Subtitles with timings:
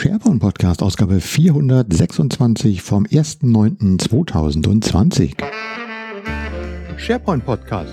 [0.00, 5.32] SharePoint Podcast, Ausgabe 426 vom 1.9.2020.
[6.96, 7.92] SharePoint Podcast.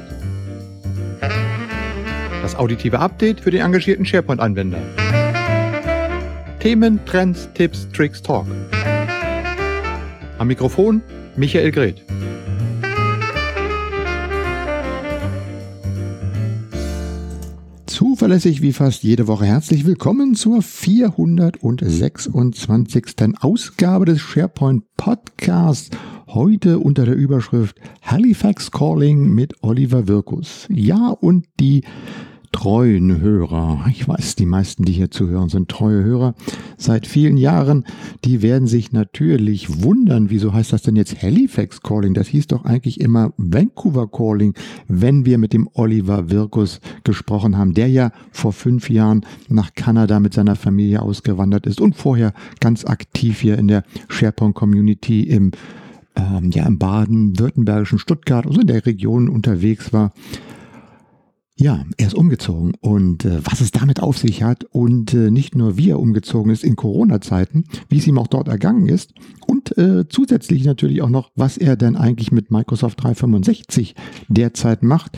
[2.43, 4.77] Das auditive Update für den engagierten SharePoint-Anwender.
[6.59, 8.45] Themen, Trends, Tipps, Tricks, Talk.
[10.37, 11.01] Am Mikrofon
[11.35, 12.03] Michael Greth.
[18.25, 23.05] Zuverlässig wie fast jede Woche herzlich willkommen zur 426.
[23.39, 25.91] Ausgabe des SharePoint Podcasts.
[26.25, 30.65] Heute unter der Überschrift Halifax Calling mit Oliver Wirkus.
[30.71, 31.83] Ja, und die
[32.55, 36.35] treuen Hörer, ich weiß, die meisten, die hier zuhören, sind treue Hörer
[36.77, 37.83] seit vielen Jahren,
[38.23, 42.13] die werden sich natürlich wundern, wieso heißt das denn jetzt Halifax Calling?
[42.13, 44.53] Das hieß doch eigentlich immer Vancouver Calling,
[44.87, 50.21] wenn wir mit dem Oliver Wirkus gesprochen haben, der ja vor fünf Jahren nach Kanada
[50.21, 55.51] mit seiner Familie ausgewandert ist und vorher ganz aktiv hier in der SharePoint Community im
[56.15, 60.13] ähm, ja, im baden-württembergischen Stuttgart, also in der Region unterwegs war.
[61.57, 65.55] Ja, er ist umgezogen und äh, was es damit auf sich hat und äh, nicht
[65.55, 69.13] nur wie er umgezogen ist in Corona-Zeiten, wie es ihm auch dort ergangen ist
[69.47, 73.95] und äh, zusätzlich natürlich auch noch, was er denn eigentlich mit Microsoft 365
[74.27, 75.17] derzeit macht,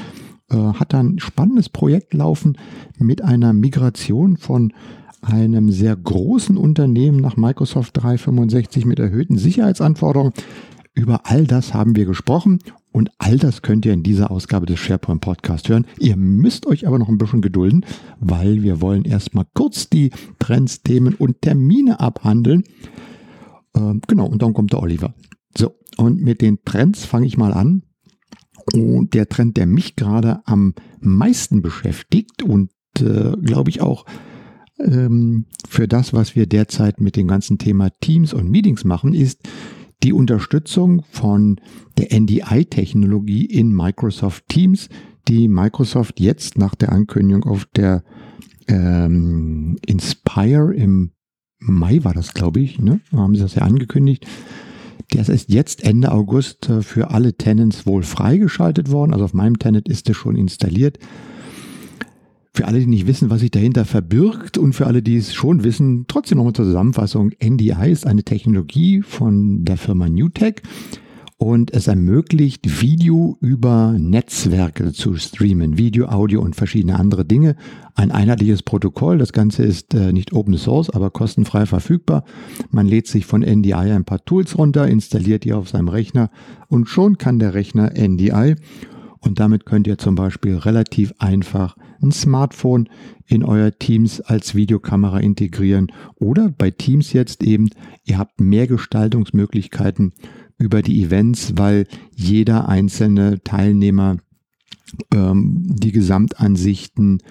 [0.52, 2.60] äh, hat er ein spannendes Projekt laufen
[3.00, 4.74] mit einer Migration von
[5.24, 10.34] einem sehr großen Unternehmen nach Microsoft 365 mit erhöhten Sicherheitsanforderungen.
[10.98, 12.58] Über all das haben wir gesprochen
[12.92, 15.86] und all das könnt ihr in dieser Ausgabe des SharePoint Podcast hören.
[16.00, 17.86] Ihr müsst euch aber noch ein bisschen gedulden,
[18.20, 20.10] weil wir wollen erstmal kurz die
[20.40, 22.64] Trends, Themen und Termine abhandeln.
[23.76, 25.14] Ähm, genau, und dann kommt der Oliver.
[25.56, 27.84] So, und mit den Trends fange ich mal an.
[28.74, 34.08] Und der Trend, der mich gerade am meisten beschäftigt und äh, glaube ich auch
[34.80, 39.48] ähm, für das, was wir derzeit mit dem ganzen Thema Teams und Meetings machen, ist
[40.04, 41.60] die Unterstützung von
[41.98, 44.90] der NDI-Technologie in Microsoft Teams,
[45.28, 48.04] die Microsoft jetzt nach der Ankündigung auf der
[48.68, 51.12] ähm, Inspire im
[51.60, 53.02] Mai war das, glaube ich, ne?
[53.12, 54.28] haben sie das ja angekündigt.
[55.10, 59.14] Das ist jetzt Ende August äh, für alle Tenants wohl freigeschaltet worden.
[59.14, 61.00] Also auf meinem Tenant ist es schon installiert.
[62.58, 65.64] Für alle, die nicht wissen, was sich dahinter verbirgt und für alle, die es schon
[65.64, 67.30] wissen, trotzdem nochmal zur Zusammenfassung.
[67.40, 70.64] NDI ist eine Technologie von der Firma Newtech
[71.38, 77.58] und es ermöglicht Video über Netzwerke zu streamen, Video, Audio und verschiedene andere Dinge.
[77.94, 82.24] Ein einheitliches Protokoll, das Ganze ist äh, nicht Open Source, aber kostenfrei verfügbar.
[82.72, 86.32] Man lädt sich von NDI ein paar Tools runter, installiert die auf seinem Rechner
[86.70, 88.56] und schon kann der Rechner NDI
[89.20, 92.90] und damit könnt ihr zum Beispiel relativ einfach ein Smartphone
[93.26, 97.70] in euer Teams als Videokamera integrieren oder bei Teams jetzt eben,
[98.06, 100.14] ihr habt mehr Gestaltungsmöglichkeiten
[100.58, 104.18] über die Events, weil jeder einzelne Teilnehmer
[105.14, 107.22] ähm, die Gesamtansichten,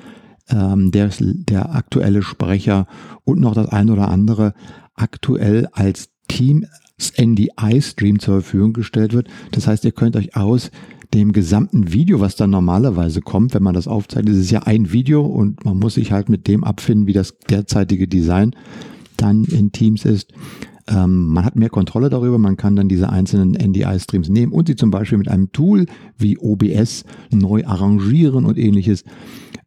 [0.49, 2.87] ähm, der, der aktuelle Sprecher
[3.25, 4.55] und noch das ein oder andere
[4.95, 6.67] aktuell als Team
[6.99, 9.29] NDI-Stream zur Verfügung gestellt wird.
[9.51, 10.71] Das heißt, ihr könnt euch aus
[11.17, 14.93] dem gesamten Video, was dann normalerweise kommt, wenn man das aufzeichnet, ist es ja ein
[14.93, 18.55] Video und man muss sich halt mit dem abfinden, wie das derzeitige Design
[19.17, 20.35] dann in Teams ist.
[20.89, 24.77] Ähm, man hat mehr Kontrolle darüber, man kann dann diese einzelnen NDI-Streams nehmen und sie
[24.77, 25.87] zum Beispiel mit einem Tool
[26.19, 29.03] wie OBS neu arrangieren und ähnliches.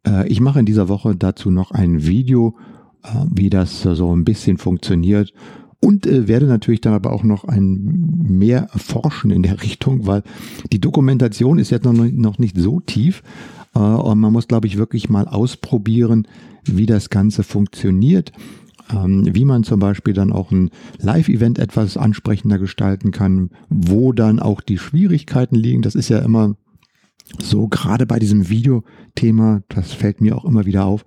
[0.06, 2.54] Äh, ich mache in dieser Woche dazu noch ein Video,
[3.02, 5.32] äh, wie das so ein bisschen funktioniert
[5.80, 10.22] und äh, werde natürlich dann aber auch noch ein mehr forschen in der Richtung, weil
[10.72, 13.22] die Dokumentation ist jetzt noch, noch nicht so tief
[13.74, 16.26] äh, und man muss, glaube ich, wirklich mal ausprobieren,
[16.64, 18.32] wie das Ganze funktioniert,
[18.92, 24.38] ähm, wie man zum Beispiel dann auch ein Live-Event etwas ansprechender gestalten kann, wo dann
[24.38, 25.82] auch die Schwierigkeiten liegen.
[25.82, 26.56] Das ist ja immer
[27.38, 31.04] so, gerade bei diesem Videothema, das fällt mir auch immer wieder auf.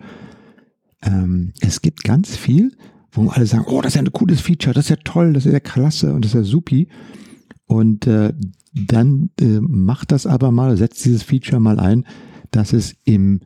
[1.02, 2.72] Ähm, es gibt ganz viel,
[3.14, 5.46] wo alle sagen, oh, das ist ja ein cooles Feature, das ist ja toll, das
[5.46, 6.90] ist ja klasse und das ist ja supi.
[7.66, 8.34] Und äh,
[8.74, 12.06] dann äh, macht das aber mal, setzt dieses Feature mal ein,
[12.52, 13.42] dass es im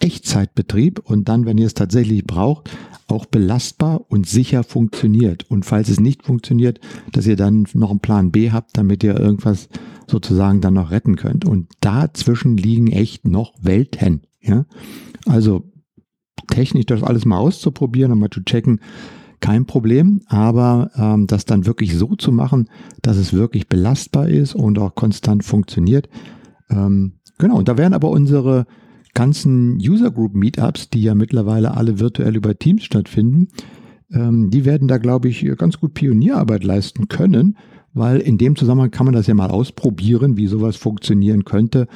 [0.00, 2.70] Echtzeitbetrieb und dann, wenn ihr es tatsächlich braucht,
[3.08, 5.48] auch belastbar und sicher funktioniert.
[5.50, 6.80] Und falls es nicht funktioniert,
[7.12, 9.68] dass ihr dann noch einen Plan B habt, damit ihr irgendwas
[10.06, 11.44] sozusagen dann noch retten könnt.
[11.44, 14.22] Und dazwischen liegen echt noch Welten.
[14.40, 14.66] Ja?
[15.24, 15.64] Also
[16.46, 18.80] technisch das alles mal auszuprobieren und mal zu checken,
[19.40, 22.68] kein Problem, aber ähm, das dann wirklich so zu machen,
[23.02, 26.08] dass es wirklich belastbar ist und auch konstant funktioniert.
[26.70, 28.66] Ähm, genau, und da werden aber unsere
[29.14, 33.48] ganzen User Group Meetups, die ja mittlerweile alle virtuell über Teams stattfinden,
[34.12, 37.56] ähm, die werden da, glaube ich, ganz gut Pionierarbeit leisten können,
[37.94, 41.88] weil in dem Zusammenhang kann man das ja mal ausprobieren, wie sowas funktionieren könnte.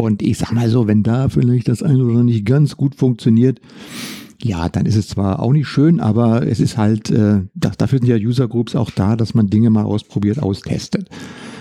[0.00, 3.60] Und ich sag mal so, wenn da vielleicht das eine oder nicht ganz gut funktioniert,
[4.40, 8.08] ja, dann ist es zwar auch nicht schön, aber es ist halt, äh, dafür sind
[8.08, 11.08] ja User Groups auch da, dass man Dinge mal ausprobiert, austestet.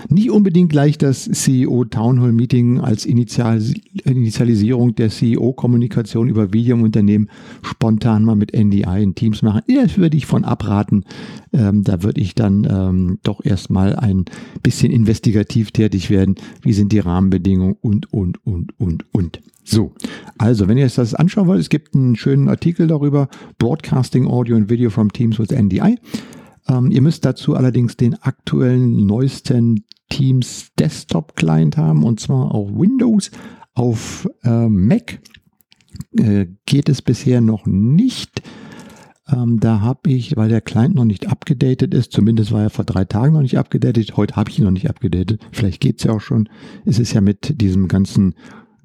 [0.09, 3.61] Nicht unbedingt gleich das CEO Town Hall Meeting als Initial,
[4.05, 7.29] Initialisierung der CEO-Kommunikation über Video im Unternehmen
[7.63, 9.63] spontan mal mit NDI in Teams machen.
[9.67, 11.03] Das würde ich von abraten.
[11.51, 14.25] Ähm, da würde ich dann ähm, doch erstmal ein
[14.61, 16.35] bisschen investigativ tätig werden.
[16.61, 19.41] Wie sind die Rahmenbedingungen und, und, und, und, und.
[19.69, 19.93] So,
[20.37, 23.27] also wenn ihr euch das anschauen wollt, es gibt einen schönen Artikel darüber,
[23.57, 25.97] Broadcasting Audio and Video from Teams with NDI.
[26.69, 32.69] Ähm, ihr müsst dazu allerdings den aktuellen, neuesten Teams Desktop Client haben und zwar auf
[32.69, 33.29] Windows.
[33.73, 35.19] Auf äh, Mac
[36.17, 38.41] äh, geht es bisher noch nicht.
[39.29, 42.85] Ähm, da habe ich, weil der Client noch nicht abgedatet ist, zumindest war er vor
[42.85, 46.05] drei Tagen noch nicht abgedatet, heute habe ich ihn noch nicht abgedatet, vielleicht geht es
[46.05, 46.47] ja auch schon.
[46.85, 48.35] Es ist ja mit diesem ganzen,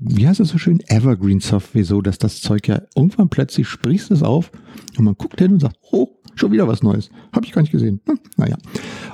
[0.04, 4.10] wie heißt das so schön, Evergreen Software so, dass das Zeug ja irgendwann plötzlich sprießt
[4.10, 4.50] es auf
[4.98, 7.10] und man guckt hin und sagt, oh, Schon wieder was Neues.
[7.32, 8.00] Habe ich gar nicht gesehen.
[8.06, 8.56] Hm, naja.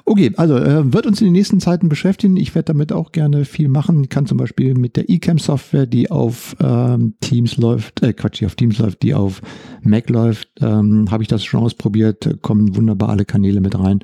[0.04, 2.36] Okay, also äh, wird uns in den nächsten Zeiten beschäftigen.
[2.36, 4.04] Ich werde damit auch gerne viel machen.
[4.04, 8.46] Ich kann zum Beispiel mit der eCam-Software, die auf ähm, Teams läuft, äh, Quatsch, die
[8.46, 9.42] auf Teams läuft, die auf
[9.82, 12.40] Mac läuft, ähm, habe ich das schon ausprobiert.
[12.40, 13.98] Kommen wunderbar alle Kanäle mit rein.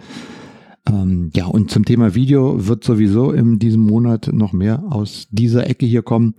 [0.87, 5.69] Ähm, ja, und zum Thema Video wird sowieso in diesem Monat noch mehr aus dieser
[5.69, 6.35] Ecke hier kommen.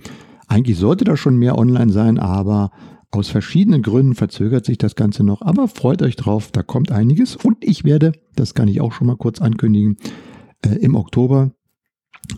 [0.48, 2.72] Eigentlich sollte da schon mehr online sein, aber
[3.12, 7.36] aus verschiedenen Gründen verzögert sich das Ganze noch, aber freut euch drauf, da kommt einiges
[7.36, 9.98] und ich werde, das kann ich auch schon mal kurz ankündigen,
[10.66, 11.52] äh, im Oktober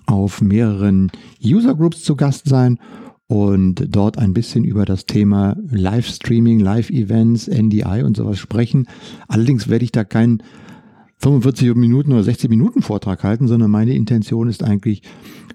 [0.06, 1.12] auf mehreren
[1.44, 2.80] User Groups zu Gast sein
[3.28, 8.88] und dort ein bisschen über das Thema Livestreaming, Live-Events, NDI und sowas sprechen.
[9.28, 10.44] Allerdings werde ich da keinen
[11.18, 15.02] 45 Minuten oder 60 Minuten Vortrag halten, sondern meine Intention ist eigentlich,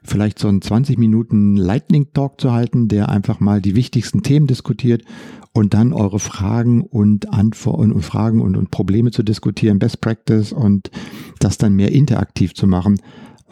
[0.04, 4.46] vielleicht so einen 20 Minuten Lightning Talk zu halten, der einfach mal die wichtigsten Themen
[4.46, 5.04] diskutiert
[5.52, 10.52] und dann eure Fragen und Antworten und Fragen und, und Probleme zu diskutieren, Best Practice
[10.52, 10.90] und
[11.38, 13.00] das dann mehr interaktiv zu machen,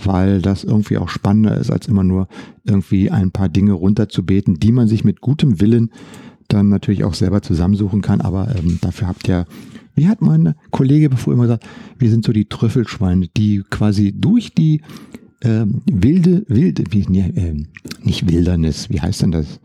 [0.02, 2.29] weil das irgendwie auch spannender ist, als immer nur
[2.64, 5.91] irgendwie ein paar Dinge runterzubeten, die man sich mit gutem Willen
[6.49, 8.20] dann natürlich auch selber zusammensuchen kann.
[8.20, 9.47] Aber ähm, dafür habt ihr,
[9.94, 11.67] wie hat mein Kollege bevor immer gesagt,
[11.99, 14.81] wir sind so die Trüffelschweine, die quasi durch die
[15.42, 17.64] ähm, wilde, wilde, wie, nee, äh,
[18.02, 19.60] nicht Wildernis, wie heißt denn das?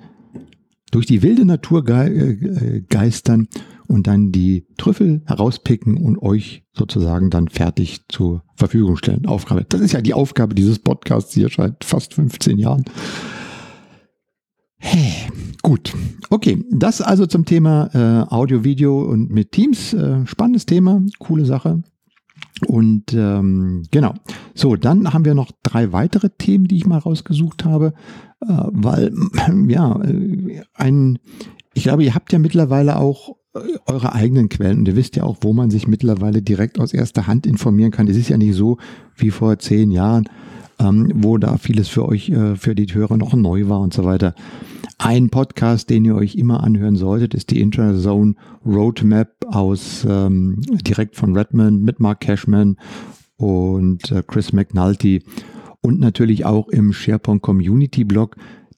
[0.92, 3.48] Durch die wilde Natur äh, geistern
[3.88, 9.26] und dann die Trüffel herauspicken und euch sozusagen dann fertig zur Verfügung stellen.
[9.26, 9.66] Aufgabe.
[9.68, 12.86] Das ist ja die Aufgabe dieses Podcasts hier seit fast 15 Jahren.
[14.78, 15.14] Hey,
[15.62, 15.94] gut.
[16.30, 19.94] Okay, das also zum Thema äh, Audio, Video und mit Teams.
[19.94, 21.84] Äh, spannendes Thema, coole Sache.
[22.68, 24.14] Und ähm, genau.
[24.54, 27.94] So, dann haben wir noch drei weitere Themen, die ich mal rausgesucht habe,
[28.42, 29.14] äh, weil
[29.68, 31.20] ja, äh, ein,
[31.74, 35.24] ich glaube, ihr habt ja mittlerweile auch äh, eure eigenen Quellen und ihr wisst ja
[35.24, 38.08] auch, wo man sich mittlerweile direkt aus erster Hand informieren kann.
[38.08, 38.78] Es ist ja nicht so
[39.18, 40.30] wie vor zehn Jahren,
[40.80, 44.04] ähm, wo da vieles für euch, äh, für die Hörer noch neu war und so
[44.04, 44.36] weiter.
[44.98, 48.36] Ein Podcast, den ihr euch immer anhören solltet, ist die Internet Zone
[48.66, 52.78] Roadmap aus ähm, direkt von Redmond mit Mark Cashman
[53.38, 55.24] und äh, Chris McNulty
[55.82, 58.38] und natürlich auch im SharePoint Community Blog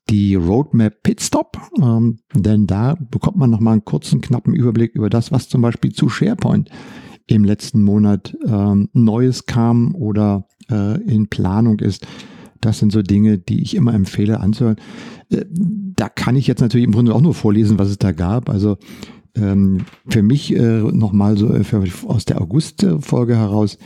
[0.10, 5.32] die Roadmap Pitstop, ähm, denn da bekommt man nochmal einen kurzen, knappen Überblick über das,
[5.32, 6.70] was zum Beispiel zu SharePoint
[7.28, 12.08] im letzten Monat ähm, Neues kam oder äh, in Planung ist.
[12.62, 14.78] Das sind so Dinge, die ich immer empfehle anzuhören.
[15.30, 18.50] Äh, da kann ich jetzt natürlich im Grunde auch nur vorlesen, was es da gab.
[18.50, 18.78] Also
[19.36, 23.78] ähm, für mich äh, nochmal so äh, für, aus der August-Folge heraus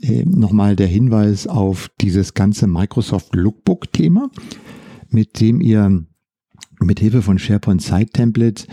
[0.00, 4.30] äh, nochmal der Hinweis auf dieses ganze Microsoft Lookbook-Thema,
[5.10, 6.04] mit dem ihr
[6.80, 8.68] mit Hilfe von SharePoint Site Templates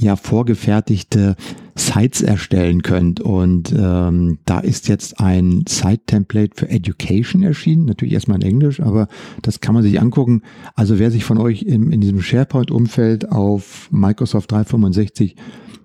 [0.00, 1.36] ja vorgefertigte
[1.74, 3.20] Sites erstellen könnt.
[3.20, 9.08] Und ähm, da ist jetzt ein Site-Template für Education erschienen, natürlich erstmal in Englisch, aber
[9.42, 10.42] das kann man sich angucken.
[10.74, 15.36] Also wer sich von euch in, in diesem SharePoint-Umfeld auf Microsoft 365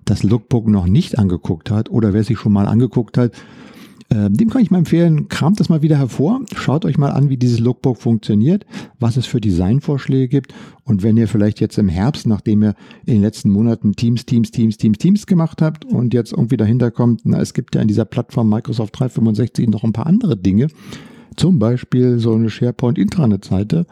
[0.04, 3.32] das Lookbook noch nicht angeguckt hat oder wer sich schon mal angeguckt hat,
[4.10, 7.28] ähm, dem kann ich mal empfehlen, kramt das mal wieder hervor, schaut euch mal an,
[7.28, 8.64] wie dieses Lookbook funktioniert,
[9.00, 10.54] was es für Designvorschläge gibt.
[10.84, 14.52] Und wenn ihr vielleicht jetzt im Herbst, nachdem ihr in den letzten Monaten Teams, Teams,
[14.52, 17.88] Teams, Teams, Teams gemacht habt und jetzt irgendwie dahinter kommt, na, es gibt ja in
[17.88, 20.68] dieser Plattform Microsoft 365 noch ein paar andere Dinge,
[21.36, 23.86] zum Beispiel so eine SharePoint Intranet-Seite,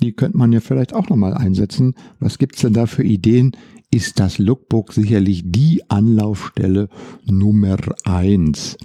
[0.00, 1.94] die könnte man ja vielleicht auch nochmal einsetzen.
[2.20, 3.52] Was gibt's denn da für Ideen
[3.90, 6.88] ist das Lookbook sicherlich die Anlaufstelle
[7.24, 8.76] Nummer eins.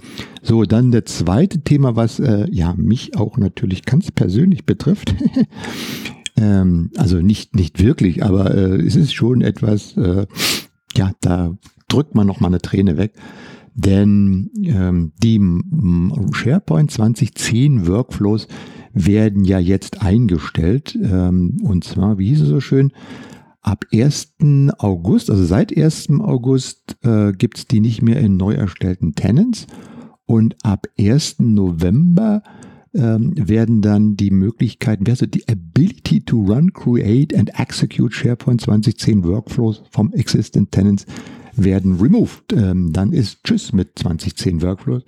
[0.42, 5.14] So, dann der zweite Thema, was äh, ja mich auch natürlich ganz persönlich betrifft.
[6.36, 10.26] ähm, also nicht, nicht wirklich, aber äh, es ist schon etwas, äh,
[10.96, 11.56] ja, da
[11.88, 13.12] drückt man noch mal eine Träne weg.
[13.74, 15.40] Denn ähm, die
[16.32, 18.46] SharePoint 2010 Workflows
[18.92, 20.96] werden ja jetzt eingestellt.
[21.02, 22.92] Ähm, und zwar, wie hieß es so schön,
[23.64, 24.34] ab 1.
[24.78, 26.10] August, also seit 1.
[26.20, 29.66] August äh, gibt es die nicht mehr in neu erstellten Tenants.
[30.26, 31.40] Und ab 1.
[31.40, 32.42] November
[32.94, 39.24] ähm, werden dann die Möglichkeiten, also die Ability to run, create and execute SharePoint 2010
[39.24, 41.06] Workflows vom Existing Tenants
[41.56, 42.52] werden removed.
[42.52, 45.02] Ähm, dann ist Tschüss mit 2010 Workflows.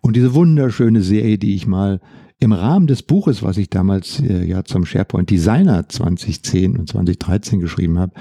[0.00, 2.00] Und diese wunderschöne Serie, die ich mal
[2.44, 7.58] im Rahmen des Buches, was ich damals äh, ja zum SharePoint Designer 2010 und 2013
[7.58, 8.12] geschrieben habe,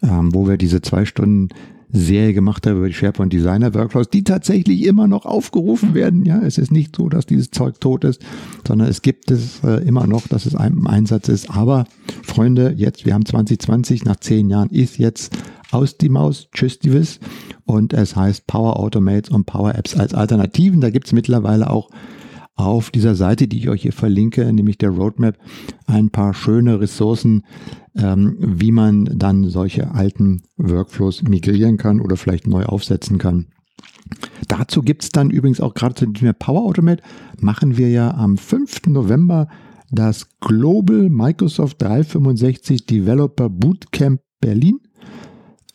[0.00, 1.48] ähm, wo wir diese zwei Stunden
[1.90, 6.24] Serie gemacht haben über die SharePoint Designer Workflows, die tatsächlich immer noch aufgerufen werden.
[6.24, 8.22] Ja, es ist nicht so, dass dieses Zeug tot ist,
[8.66, 11.50] sondern es gibt es äh, immer noch, dass es im Einsatz ist.
[11.50, 11.84] Aber
[12.22, 15.36] Freunde, jetzt, wir haben 2020, nach zehn Jahren ist jetzt
[15.72, 17.18] aus die Maus, tschüss die Wiss.
[17.64, 20.80] Und es heißt Power Automates und Power Apps als Alternativen.
[20.80, 21.90] Da gibt es mittlerweile auch
[22.58, 25.38] auf dieser Seite, die ich euch hier verlinke, nämlich der Roadmap,
[25.86, 27.44] ein paar schöne Ressourcen,
[27.96, 33.46] ähm, wie man dann solche alten Workflows migrieren kann oder vielleicht neu aufsetzen kann.
[34.48, 37.02] Dazu gibt es dann übrigens auch gerade zu dem Power Automate,
[37.40, 38.88] machen wir ja am 5.
[38.88, 39.48] November
[39.90, 44.80] das Global Microsoft 365 Developer Bootcamp Berlin.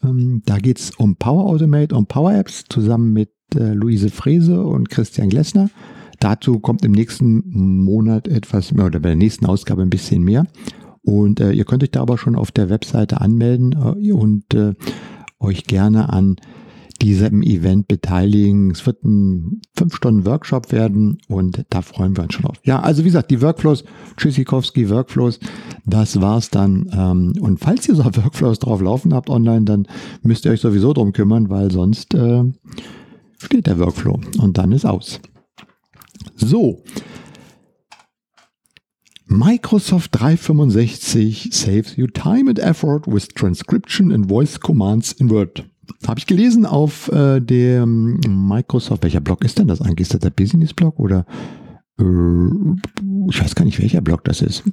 [0.03, 4.61] Ähm, da geht es um Power Automate und Power Apps zusammen mit äh, Luise Frese
[4.65, 5.69] und Christian Glessner.
[6.23, 10.47] Dazu kommt im nächsten Monat etwas mehr oder bei der nächsten Ausgabe ein bisschen mehr.
[11.01, 14.73] Und äh, ihr könnt euch da aber schon auf der Webseite anmelden äh, und äh,
[15.41, 16.37] euch gerne an
[17.01, 18.71] diesem Event beteiligen.
[18.71, 22.55] Es wird ein 5-Stunden-Workshop werden und da freuen wir uns schon drauf.
[22.63, 23.83] Ja, also wie gesagt, die Workflows,
[24.15, 25.41] Tschüssikowski Workflows,
[25.85, 26.89] das war's dann.
[26.93, 29.87] Ähm, und falls ihr so Workflows drauf laufen habt online, dann
[30.21, 32.45] müsst ihr euch sowieso drum kümmern, weil sonst äh,
[33.39, 35.19] steht der Workflow und dann ist aus.
[36.35, 36.83] So.
[39.25, 45.65] Microsoft 365 saves you time and effort with transcription and voice commands in Word.
[46.07, 49.03] Habe ich gelesen auf äh, dem Microsoft.
[49.03, 50.07] Welcher Blog ist denn das eigentlich?
[50.07, 51.25] Ist das der Business-Blog oder
[51.99, 52.03] äh,
[53.29, 54.63] ich weiß gar nicht, welcher Blog das ist.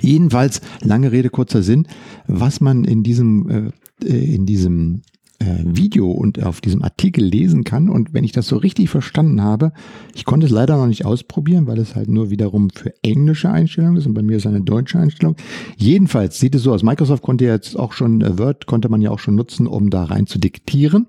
[0.00, 1.86] Jedenfalls, lange Rede, kurzer Sinn,
[2.26, 5.02] was man in diesem, äh, in diesem
[5.42, 7.88] Video und auf diesem Artikel lesen kann.
[7.88, 9.72] Und wenn ich das so richtig verstanden habe,
[10.14, 13.96] ich konnte es leider noch nicht ausprobieren, weil es halt nur wiederum für englische Einstellungen
[13.96, 15.36] ist und bei mir ist eine deutsche Einstellung.
[15.76, 16.82] Jedenfalls sieht es so aus.
[16.82, 20.04] Microsoft konnte jetzt auch schon, äh, Word konnte man ja auch schon nutzen, um da
[20.04, 21.06] rein zu diktieren.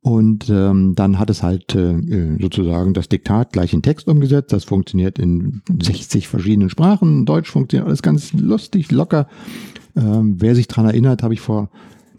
[0.00, 4.52] Und ähm, dann hat es halt äh, sozusagen das Diktat gleich in Text umgesetzt.
[4.52, 7.26] Das funktioniert in 60 verschiedenen Sprachen.
[7.26, 9.26] Deutsch funktioniert alles ganz lustig, locker.
[9.96, 11.70] Ähm, wer sich dran erinnert, habe ich vor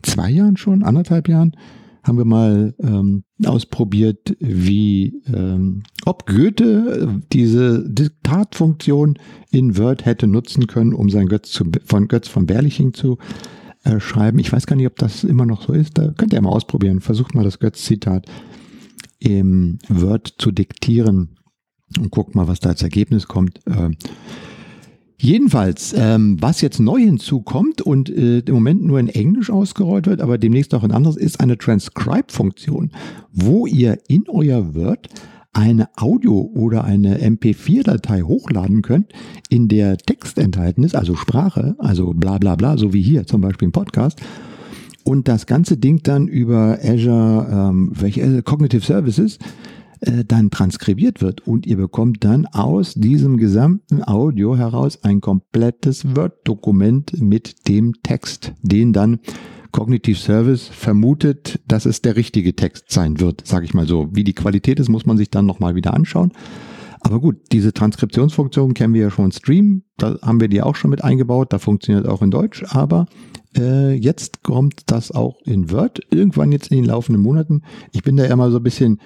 [0.04, 1.56] zwei Jahren schon, anderthalb Jahren,
[2.04, 9.20] haben wir mal ähm, ausprobiert, wie ähm, ob Goethe äh, diese Diktatfunktion
[9.52, 13.18] in Word hätte nutzen können, um sein Götz zu, von Götz von Berliching zu
[13.84, 14.40] äh, schreiben.
[14.40, 15.98] Ich weiß gar nicht, ob das immer noch so ist.
[15.98, 17.02] Da könnt ihr mal ausprobieren.
[17.02, 18.26] Versucht mal das Götz-Zitat
[19.20, 21.38] im Word zu diktieren
[21.98, 23.60] und guckt mal, was da als Ergebnis kommt.
[23.68, 23.92] Äh,
[25.22, 30.22] Jedenfalls, ähm, was jetzt neu hinzukommt und äh, im Moment nur in Englisch ausgerollt wird,
[30.22, 32.92] aber demnächst auch in anderes, ist eine Transcribe-Funktion,
[33.34, 35.10] wo ihr in euer Word
[35.52, 39.12] eine Audio- oder eine MP4-Datei hochladen könnt,
[39.50, 43.42] in der Text enthalten ist, also Sprache, also bla bla bla, so wie hier zum
[43.42, 44.22] Beispiel im Podcast.
[45.04, 49.38] Und das ganze Ding dann über Azure, ähm, welche äh, Cognitive Services
[50.02, 56.16] äh, dann transkribiert wird und ihr bekommt dann aus diesem gesamten Audio heraus ein komplettes
[56.16, 59.20] Word-Dokument mit dem Text, den dann
[59.72, 64.10] Cognitive Service vermutet, dass es der richtige Text sein wird, sage ich mal so.
[64.12, 66.32] Wie die Qualität ist, muss man sich dann nochmal wieder anschauen.
[67.02, 70.92] Aber gut, diese Transkriptionsfunktion kennen wir ja schon Stream, da haben wir die auch schon
[70.92, 73.06] mit eingebaut, da funktioniert auch in Deutsch, aber
[73.58, 77.62] äh, jetzt kommt das auch in Word, irgendwann jetzt in den laufenden Monaten.
[77.94, 79.00] Ich bin da ja mal so ein bisschen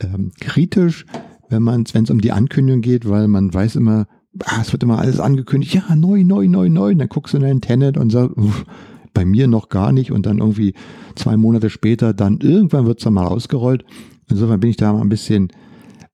[0.00, 1.06] ähm, kritisch,
[1.48, 4.06] wenn man, wenn es um die Ankündigung geht, weil man weiß immer,
[4.44, 6.92] ah, es wird immer alles angekündigt, ja, neu, neu, neu, neu.
[6.92, 8.64] Und dann guckst du in dein Tenet und sagst, uff,
[9.12, 10.12] bei mir noch gar nicht.
[10.12, 10.74] Und dann irgendwie
[11.16, 13.84] zwei Monate später, dann irgendwann wird es dann mal ausgerollt.
[14.28, 15.48] Insofern bin ich da mal ein bisschen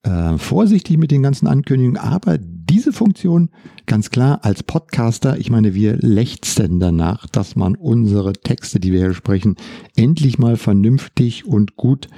[0.02, 3.50] äh, vorsichtig mit den ganzen Ankündigungen, aber diese Funktion
[3.86, 9.00] ganz klar als Podcaster, ich meine, wir lechzen danach, dass man unsere Texte, die wir
[9.00, 9.56] hier sprechen,
[9.96, 12.08] endlich mal vernünftig und gut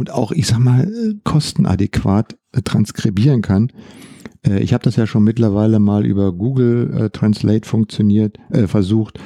[0.00, 0.90] und auch, ich sag mal,
[1.24, 3.70] kostenadäquat äh, transkribieren kann.
[4.44, 9.20] Äh, ich habe das ja schon mittlerweile mal über Google äh, Translate funktioniert, äh, versucht.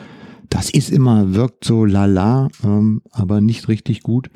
[0.51, 4.31] Das ist immer, wirkt so lala, ähm, aber nicht richtig gut.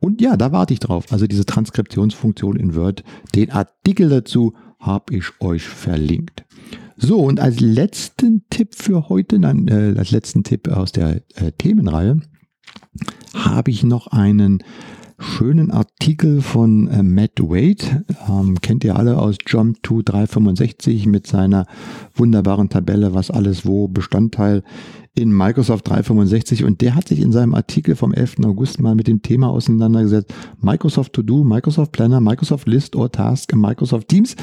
[0.00, 1.06] Und ja, da warte ich drauf.
[1.10, 3.02] Also diese Transkriptionsfunktion in Word.
[3.34, 6.44] Den Artikel dazu habe ich euch verlinkt.
[6.96, 11.52] So, und als letzten Tipp für heute, dann äh, als letzten Tipp aus der äh,
[11.56, 12.20] Themenreihe,
[13.34, 14.62] habe ich noch einen
[15.18, 18.04] schönen Artikel von äh, Matt Wade.
[18.28, 21.66] Ähm, kennt ihr alle aus Jump to 365 mit seiner
[22.14, 24.62] wunderbaren Tabelle, was alles wo Bestandteil
[25.14, 28.44] in Microsoft 365 und der hat sich in seinem Artikel vom 11.
[28.44, 30.32] August mal mit dem Thema auseinandergesetzt.
[30.60, 34.36] Microsoft To Do, Microsoft Planner, Microsoft List or Task, Microsoft Teams.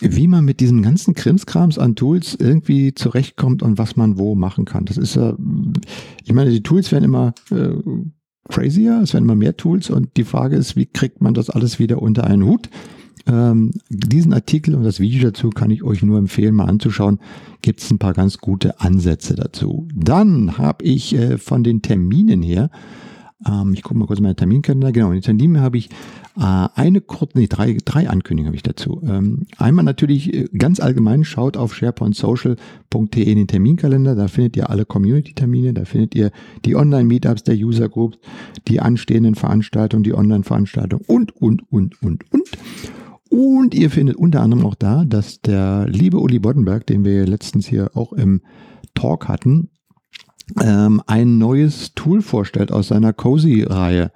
[0.00, 4.64] Wie man mit diesem ganzen Krimskrams an Tools irgendwie zurechtkommt und was man wo machen
[4.64, 4.86] kann.
[4.86, 5.36] Das ist ja,
[6.24, 7.74] ich meine, die Tools werden immer äh,
[8.50, 11.78] crazier, es werden immer mehr Tools und die Frage ist, wie kriegt man das alles
[11.78, 12.68] wieder unter einen Hut?
[13.26, 17.20] Ähm, diesen Artikel und das Video dazu kann ich euch nur empfehlen, mal anzuschauen.
[17.62, 19.86] Gibt es ein paar ganz gute Ansätze dazu.
[19.94, 22.70] Dann habe ich äh, von den Terminen her,
[23.46, 25.88] ähm, ich gucke mal kurz in meinen Terminkalender, genau, in den Terminen habe ich
[26.36, 29.00] äh, eine kurze, nee, drei, drei Ankündigungen habe ich dazu.
[29.04, 34.68] Ähm, einmal natürlich äh, ganz allgemein, schaut auf sharepointsocial.de in den Terminkalender, da findet ihr
[34.68, 36.30] alle Community-Termine, da findet ihr
[36.64, 38.18] die Online-Meetups der User Groups,
[38.68, 42.48] die anstehenden Veranstaltungen, die Online-Veranstaltungen und, und, und, und, und.
[43.30, 47.66] Und ihr findet unter anderem auch da, dass der liebe Uli Boddenberg, den wir letztens
[47.66, 48.42] hier auch im
[48.94, 49.70] Talk hatten,
[50.60, 54.12] ähm, ein neues Tool vorstellt aus seiner Cozy-Reihe.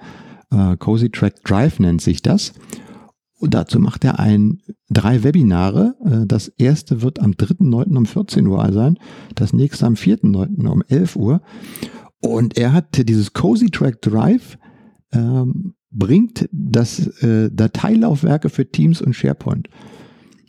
[0.50, 2.52] Äh, Cozy Track Drive nennt sich das.
[3.38, 5.94] Und dazu macht er ein, drei Webinare.
[6.04, 7.96] Äh, das erste wird am 3.9.
[7.96, 8.98] um 14 Uhr sein,
[9.34, 10.66] das nächste am 4.9.
[10.66, 11.42] um 11 Uhr.
[12.20, 14.58] Und er hat dieses Cozy Track Drive
[15.12, 19.68] ähm, bringt das äh, Dateilaufwerke für Teams und SharePoint.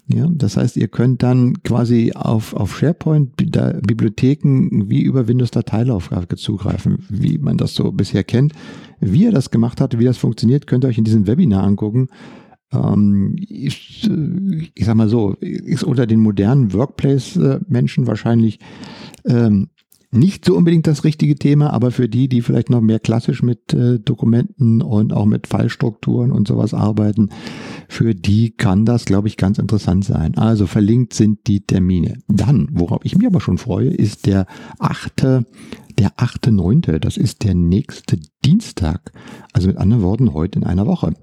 [0.08, 6.36] Ja, das heißt, ihr könnt dann quasi auf, auf SharePoint Bibliotheken wie über Windows Dateilaufwerke
[6.36, 8.54] zugreifen, wie man das so bisher kennt.
[9.00, 12.10] Wie er das gemacht hat, wie das funktioniert, könnt ihr euch in diesem Webinar angucken.
[12.72, 14.08] Ähm, ich,
[14.76, 18.60] ich sag mal so, ist unter den modernen Workplace-Menschen wahrscheinlich
[19.26, 19.70] ähm,
[20.16, 23.74] nicht so unbedingt das richtige Thema, aber für die, die vielleicht noch mehr klassisch mit
[23.74, 27.30] äh, Dokumenten und auch mit Fallstrukturen und sowas arbeiten,
[27.88, 30.38] für die kann das, glaube ich, ganz interessant sein.
[30.38, 32.20] Also verlinkt sind die Termine.
[32.28, 34.48] Dann, worauf ich mich aber schon freue, ist der
[34.80, 35.46] achte,
[36.00, 37.00] der achte neunte.
[37.00, 39.12] Das ist der nächste Dienstag.
[39.54, 41.14] Also mit anderen Worten, heute in einer Woche.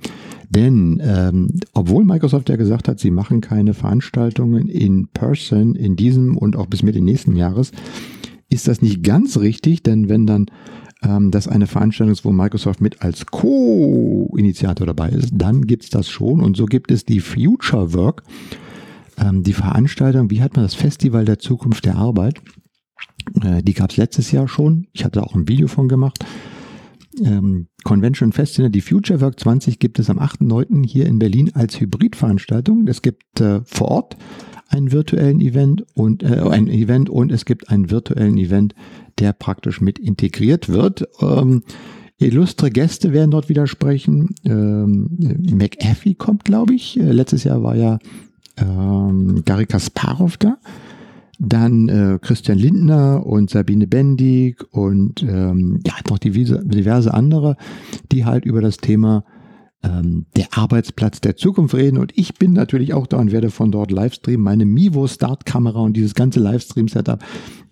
[0.54, 6.36] Denn ähm, obwohl Microsoft ja gesagt hat, sie machen keine Veranstaltungen in Person in diesem
[6.36, 7.72] und auch bis Mitte nächsten Jahres,
[8.52, 10.46] ist das nicht ganz richtig, denn wenn dann
[11.02, 15.90] ähm, das eine Veranstaltung ist, wo Microsoft mit als Co-Initiator dabei ist, dann gibt es
[15.90, 16.40] das schon.
[16.40, 18.22] Und so gibt es die Future Work,
[19.18, 22.40] ähm, die Veranstaltung, wie hat man das Festival der Zukunft der Arbeit,
[23.42, 26.24] äh, die gab es letztes Jahr schon, ich hatte auch ein Video von gemacht,
[27.22, 30.86] ähm, Convention Festival, die Future Work 20 gibt es am 8.9.
[30.86, 32.86] hier in Berlin als Hybridveranstaltung.
[32.86, 34.16] Es gibt äh, vor Ort
[34.72, 38.74] einen virtuellen Event und äh, ein Event und es gibt einen virtuellen Event,
[39.18, 41.06] der praktisch mit integriert wird.
[41.20, 41.62] Ähm,
[42.18, 44.34] illustre Gäste werden dort wieder sprechen.
[44.44, 45.08] Ähm,
[45.56, 46.98] McAfee kommt, glaube ich.
[46.98, 47.98] Äh, letztes Jahr war ja
[48.56, 50.58] ähm, Gary Kasparov da.
[51.38, 57.56] Dann äh, Christian Lindner und Sabine Bendig und ähm, ja, noch diverse, diverse andere,
[58.12, 59.24] die halt über das Thema
[59.82, 61.98] ähm, der Arbeitsplatz der Zukunft reden.
[61.98, 64.42] Und ich bin natürlich auch da und werde von dort Livestreamen.
[64.42, 67.22] Meine Mivo Start Kamera und dieses ganze Livestream Setup,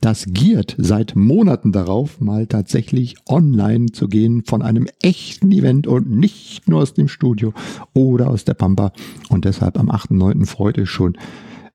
[0.00, 6.10] das giert seit Monaten darauf, mal tatsächlich online zu gehen von einem echten Event und
[6.10, 7.52] nicht nur aus dem Studio
[7.94, 8.92] oder aus der Pampa.
[9.28, 10.46] Und deshalb am 8.9.
[10.46, 11.16] freut euch schon.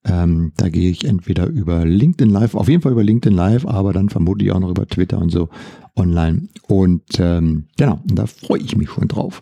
[0.07, 3.91] Ähm, da gehe ich entweder über LinkedIn Live, auf jeden Fall über LinkedIn Live, aber
[3.91, 5.49] dann vermutlich auch noch über Twitter und so
[5.95, 6.49] online.
[6.67, 9.41] Und ähm, genau, da freue ich mich schon drauf.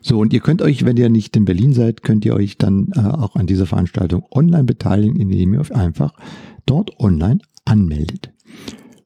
[0.00, 2.88] So, und ihr könnt euch, wenn ihr nicht in Berlin seid, könnt ihr euch dann
[2.94, 6.12] äh, auch an dieser Veranstaltung online beteiligen, indem ihr euch einfach
[6.66, 8.30] dort online anmeldet.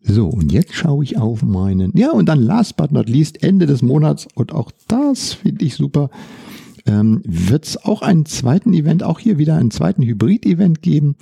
[0.02, 3.66] So, und jetzt schaue ich auf meinen, ja, und dann last but not least, Ende
[3.66, 6.10] des Monats, und auch das finde ich super,
[6.86, 11.16] ähm, wird es auch einen zweiten Event, auch hier wieder einen zweiten Hybrid-Event geben.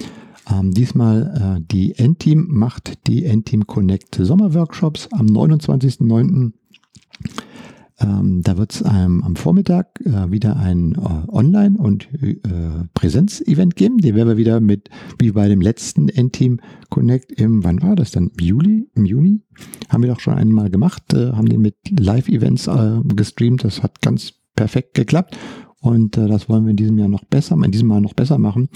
[0.51, 6.53] Ähm, diesmal äh, die Endteam macht die Endteam Connect Sommerworkshops am 29.09.
[8.01, 12.39] Ähm, da wird es ähm, am Vormittag äh, wieder ein äh, Online- und äh,
[12.95, 13.99] Präsenz-Event geben.
[13.99, 18.11] Den werden wir wieder mit, wie bei dem letzten Endteam Connect im, wann war das
[18.11, 18.31] dann?
[18.39, 18.91] Im Juli?
[18.95, 19.43] Im Juni?
[19.91, 23.65] Haben wir doch schon einmal gemacht, äh, haben den mit Live-Events äh, gestreamt.
[23.65, 25.37] Das hat ganz perfekt geklappt.
[25.81, 28.39] Und äh, das wollen wir in diesem Jahr noch besser, in diesem Mal noch besser
[28.39, 28.69] machen.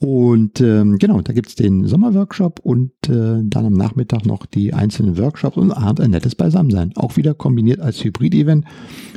[0.00, 5.18] Und ähm, genau, da gibt's den Sommerworkshop und äh, dann am Nachmittag noch die einzelnen
[5.18, 6.92] Workshops und abends ein nettes Beisammensein.
[6.94, 8.64] Auch wieder kombiniert als Hybrid-Event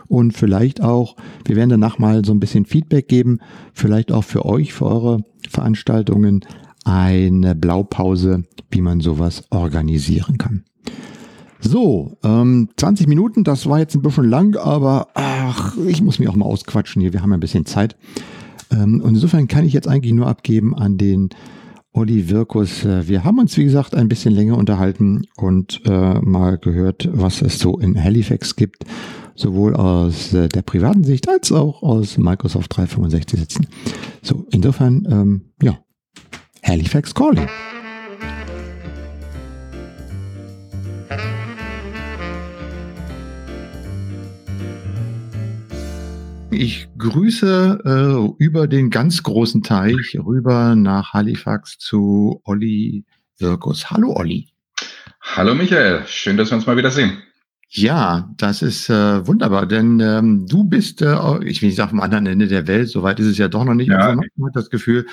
[0.07, 1.15] und vielleicht auch,
[1.45, 3.39] wir werden danach mal so ein bisschen Feedback geben,
[3.73, 6.41] vielleicht auch für euch, für eure Veranstaltungen
[6.83, 10.63] eine Blaupause, wie man sowas organisieren kann.
[11.59, 16.27] So, ähm, 20 Minuten, das war jetzt ein bisschen lang, aber ach, ich muss mich
[16.27, 17.95] auch mal ausquatschen hier, wir haben ein bisschen Zeit.
[18.71, 21.29] Ähm, und insofern kann ich jetzt eigentlich nur abgeben an den
[21.93, 22.85] Olli Wirkus.
[22.85, 27.41] Äh, wir haben uns, wie gesagt, ein bisschen länger unterhalten und äh, mal gehört, was
[27.41, 28.85] es so in Halifax gibt,
[29.35, 33.67] sowohl aus äh, der privaten Sicht als auch aus Microsoft 365 sitzen.
[34.21, 35.77] So, insofern, ähm, ja,
[36.63, 37.47] Halifax Calling.
[46.51, 53.05] Ich grüße äh, über den ganz großen Teich rüber nach Halifax zu Olli
[53.37, 53.89] Wirkus.
[53.89, 54.49] Hallo Olli.
[55.21, 57.23] Hallo Michael, schön, dass wir uns mal wieder sehen.
[57.69, 62.01] Ja, das ist äh, wunderbar, denn ähm, du bist, äh, ich will nicht sagen, am
[62.01, 63.99] anderen Ende der Welt, soweit ist es ja doch noch nicht, ja.
[63.99, 65.07] aber man hat das Gefühl,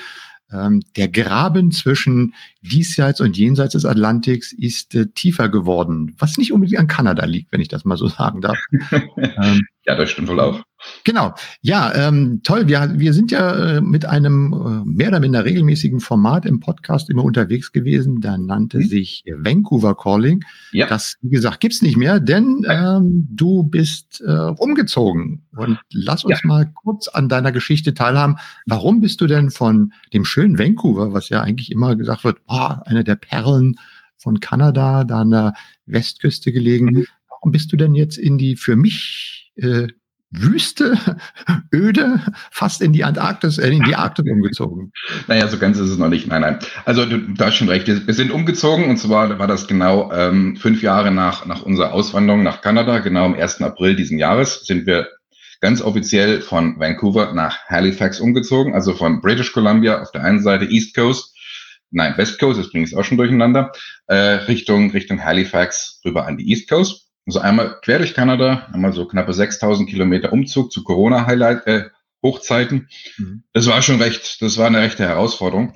[0.51, 6.51] ähm, der Graben zwischen diesseits und jenseits des Atlantiks ist äh, tiefer geworden, was nicht
[6.51, 8.57] unbedingt an Kanada liegt, wenn ich das mal so sagen darf.
[8.91, 10.61] ähm, ja, das stimmt wohl auch.
[11.03, 11.33] Genau.
[11.61, 12.67] Ja, ähm, toll.
[12.67, 17.09] Wir, wir sind ja äh, mit einem äh, mehr oder minder regelmäßigen Format im Podcast
[17.09, 18.21] immer unterwegs gewesen.
[18.21, 18.83] Da nannte mhm.
[18.83, 20.43] sich Vancouver Calling.
[20.71, 20.87] Ja.
[20.87, 25.45] Das, wie gesagt, gibt's nicht mehr, denn ähm, du bist äh, umgezogen.
[25.55, 26.47] Und lass uns ja.
[26.47, 28.37] mal kurz an deiner Geschichte teilhaben.
[28.65, 32.73] Warum bist du denn von dem schönen Vancouver, was ja eigentlich immer gesagt wird, oh,
[32.85, 33.75] eine der Perlen
[34.17, 35.53] von Kanada, da an der
[35.85, 37.05] Westküste gelegen, mhm.
[37.29, 39.87] warum bist du denn jetzt in die für mich äh,
[40.31, 40.97] Wüste,
[41.73, 44.91] öde, fast in die Antarktis, äh, in die Arktis umgezogen.
[45.27, 46.27] Naja, so ganz ist es noch nicht.
[46.27, 46.59] Nein, nein.
[46.85, 47.87] Also du, du hast schon recht.
[47.87, 52.43] Wir sind umgezogen und zwar war das genau ähm, fünf Jahre nach, nach unserer Auswanderung
[52.43, 52.99] nach Kanada.
[52.99, 53.61] Genau am 1.
[53.61, 55.07] April diesen Jahres sind wir
[55.61, 60.65] ganz offiziell von Vancouver nach Halifax umgezogen, also von British Columbia auf der einen Seite
[60.65, 61.35] East Coast,
[61.91, 63.71] nein, West Coast, das bringe ich auch schon durcheinander,
[64.07, 67.08] äh, Richtung, Richtung Halifax rüber an die East Coast.
[67.25, 71.89] Also einmal quer durch Kanada, einmal so knappe 6000 Kilometer Umzug zu Corona-Highlight, äh,
[72.23, 72.89] Hochzeiten.
[73.17, 73.43] Mhm.
[73.53, 75.73] Das war schon recht, das war eine rechte Herausforderung.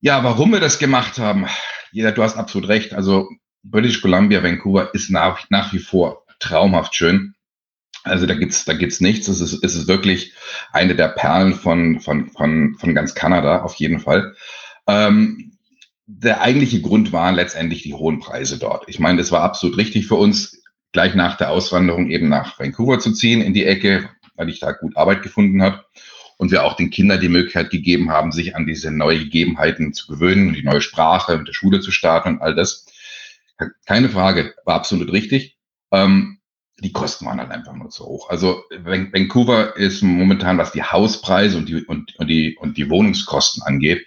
[0.00, 1.46] Ja, warum wir das gemacht haben,
[1.92, 2.94] jeder, du hast absolut recht.
[2.94, 3.28] Also
[3.62, 7.34] British Columbia, Vancouver ist nach, nach wie vor traumhaft schön.
[8.02, 9.28] Also da gibt's, da gibt's nichts.
[9.28, 10.32] Es ist, es ist wirklich
[10.72, 14.34] eine der Perlen von, von, von, von ganz Kanada, auf jeden Fall.
[14.86, 15.58] Ähm,
[16.06, 18.88] der eigentliche Grund waren letztendlich die hohen Preise dort.
[18.88, 20.59] Ich meine, das war absolut richtig für uns
[20.92, 24.72] gleich nach der Auswanderung eben nach Vancouver zu ziehen in die Ecke, weil ich da
[24.72, 25.84] gut Arbeit gefunden habe
[26.38, 30.06] und wir auch den Kindern die Möglichkeit gegeben haben, sich an diese neue Gegebenheiten zu
[30.06, 32.86] gewöhnen, die neue Sprache mit der Schule zu starten und all das.
[33.84, 35.58] Keine Frage, war absolut richtig.
[35.92, 36.40] Ähm,
[36.78, 38.30] die Kosten waren halt einfach nur zu hoch.
[38.30, 43.62] Also Vancouver ist momentan, was die Hauspreise und die, und, und die, und die Wohnungskosten
[43.62, 44.06] angeht,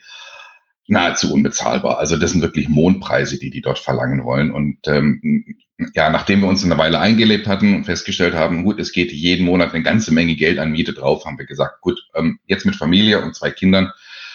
[0.87, 1.99] nahezu unbezahlbar.
[1.99, 4.51] Also das sind wirklich Mondpreise, die die dort verlangen wollen.
[4.51, 5.45] Und ähm,
[5.93, 9.45] ja, nachdem wir uns eine Weile eingelebt hatten und festgestellt haben, gut, es geht jeden
[9.45, 12.75] Monat eine ganze Menge Geld an Miete drauf, haben wir gesagt, gut, ähm, jetzt mit
[12.75, 13.91] Familie und zwei Kindern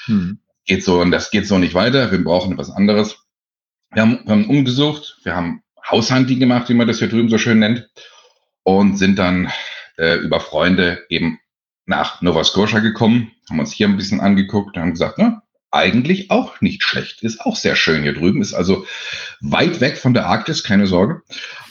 [0.06, 0.38] hm.
[0.64, 2.10] geht so und das geht so nicht weiter.
[2.10, 3.16] Wir brauchen etwas anderes.
[3.92, 7.38] Wir haben, wir haben umgesucht, wir haben Haushunting gemacht, wie man das hier drüben so
[7.38, 7.88] schön nennt,
[8.62, 9.50] und sind dann
[9.96, 11.38] äh, über Freunde eben
[11.86, 16.30] nach Nova Scotia gekommen, haben uns hier ein bisschen angeguckt und haben gesagt, na, eigentlich
[16.30, 17.22] auch nicht schlecht.
[17.22, 18.40] Ist auch sehr schön hier drüben.
[18.40, 18.86] Ist also
[19.40, 21.22] weit weg von der Arktis, keine Sorge.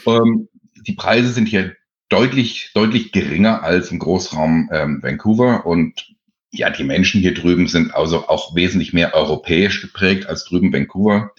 [0.06, 1.76] Ähm, die Preise sind hier
[2.10, 5.66] deutlich, deutlich geringer als im Großraum ähm, Vancouver.
[5.66, 6.16] Und
[6.52, 11.32] ja, die Menschen hier drüben sind also auch wesentlich mehr europäisch geprägt als drüben Vancouver.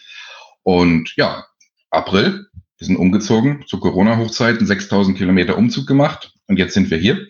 [0.62, 1.46] Und ja,
[1.90, 2.46] April,
[2.78, 6.32] wir sind umgezogen zu Corona-Hochzeiten, 6000 Kilometer Umzug gemacht.
[6.46, 7.26] Und jetzt sind wir hier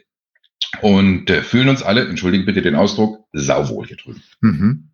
[0.82, 4.22] und äh, fühlen uns alle, entschuldigen bitte den Ausdruck, sauwohl hier drüben.
[4.40, 4.87] Mhm.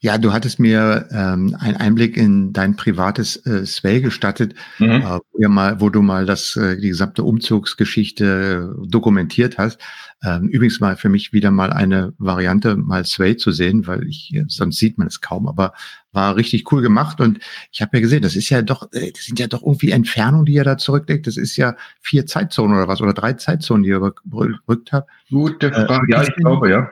[0.00, 4.90] Ja, du hattest mir ähm, einen Einblick in dein privates äh, Sway gestattet, mhm.
[4.90, 9.80] äh, wo, mal, wo du mal das, äh, die gesamte Umzugsgeschichte dokumentiert hast.
[10.24, 14.32] Ähm, übrigens mal für mich wieder mal eine Variante, mal Sway zu sehen, weil ich
[14.48, 15.74] sonst sieht man es kaum, aber
[16.12, 17.38] war richtig cool gemacht und
[17.70, 20.46] ich habe ja gesehen, das ist ja doch, äh, das sind ja doch irgendwie Entfernungen,
[20.46, 21.26] die ihr da zurücklegt.
[21.26, 25.10] Das ist ja vier Zeitzonen oder was oder drei Zeitzonen, die ihr überbrückt habt.
[25.30, 26.90] Gute äh, Frage, äh, ja, ich glaube ja.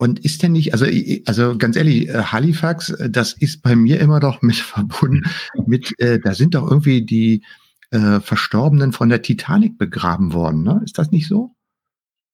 [0.00, 0.86] Und ist denn nicht, also,
[1.26, 5.24] also ganz ehrlich, äh, Halifax, äh, das ist bei mir immer doch mit verbunden
[5.66, 7.44] mit, äh, da sind doch irgendwie die
[7.90, 10.80] äh, Verstorbenen von der Titanic begraben worden, ne?
[10.84, 11.54] Ist das nicht so?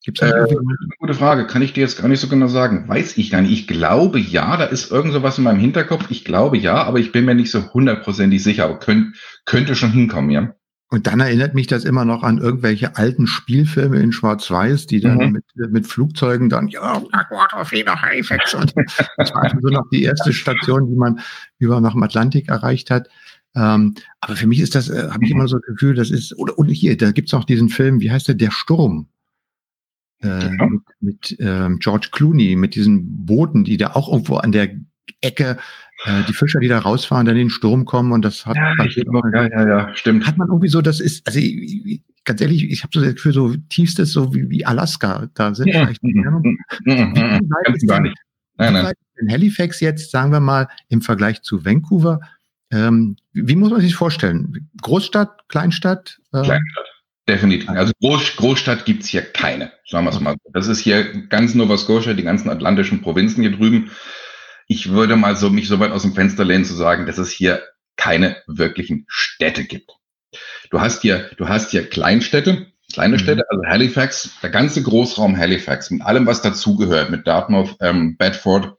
[0.05, 0.46] Gibt's äh, eine
[1.00, 2.88] gute Frage, kann ich dir jetzt gar nicht so genau sagen.
[2.88, 3.50] Weiß ich gar nicht.
[3.50, 6.05] Ich glaube ja, da ist irgend sowas in meinem Hinterkopf.
[6.09, 8.66] Ich glaube ja, aber ich bin mir nicht so hundertprozentig sicher.
[8.66, 10.55] Aber könnt, könnte schon hinkommen, ja.
[10.88, 15.18] Und dann erinnert mich das immer noch an irgendwelche alten Spielfilme in Schwarz-Weiß, die dann
[15.18, 15.33] mhm.
[15.33, 17.03] mit, mit Flugzeugen dann, ja,
[17.64, 18.55] Feder Halifax.
[18.55, 18.72] Und
[19.16, 21.20] das war so noch die erste Station, die man
[21.59, 23.09] über nach dem Atlantik erreicht hat.
[23.57, 26.38] Ähm, aber für mich ist das, äh, habe ich immer so das Gefühl, das ist,
[26.38, 29.09] oder, und hier, da gibt's auch diesen Film, wie heißt der, Der Sturm.
[30.22, 30.66] Äh, ja.
[30.68, 34.70] Mit, mit ähm, George Clooney, mit diesen Booten, die da auch irgendwo an der
[35.20, 35.59] Ecke
[36.06, 38.74] äh, die Fischer, die da rausfahren, dann in den Sturm kommen und das hat ja,
[39.06, 40.26] noch, ja, ja, ja, stimmt.
[40.26, 43.32] Hat man irgendwie so, das ist, also ich, ganz ehrlich, ich habe so das Gefühl,
[43.32, 45.84] so tiefstes, so wie, wie Alaska, da sind ja.
[45.84, 46.58] vielleicht mhm.
[46.84, 46.94] Mhm.
[46.94, 47.50] Mhm.
[47.64, 48.16] Ganz gar nicht.
[48.58, 48.92] Nein, nein.
[49.18, 52.20] In Halifax jetzt, sagen wir mal, im Vergleich zu Vancouver,
[52.70, 54.68] ähm, wie muss man sich vorstellen?
[54.82, 56.18] Großstadt, Kleinstadt?
[56.32, 56.42] Äh?
[56.42, 56.86] Kleinstadt.
[57.28, 57.68] Definitiv.
[57.68, 60.36] Also Groß, Großstadt gibt's hier keine, sagen wir es mal.
[60.52, 63.90] Das ist hier ganz Nova Scotia, die ganzen atlantischen Provinzen hier drüben
[64.66, 67.31] ich würde mal so mich so weit aus dem Fenster lehnen zu sagen, dass es
[67.31, 67.62] hier
[67.96, 69.92] keine wirklichen Städte gibt.
[70.70, 73.20] Du hast hier, du hast hier Kleinstädte, kleine mhm.
[73.20, 78.76] Städte, also Halifax, der ganze Großraum Halifax mit allem, was dazugehört, mit Dartmouth, ähm, Bedford,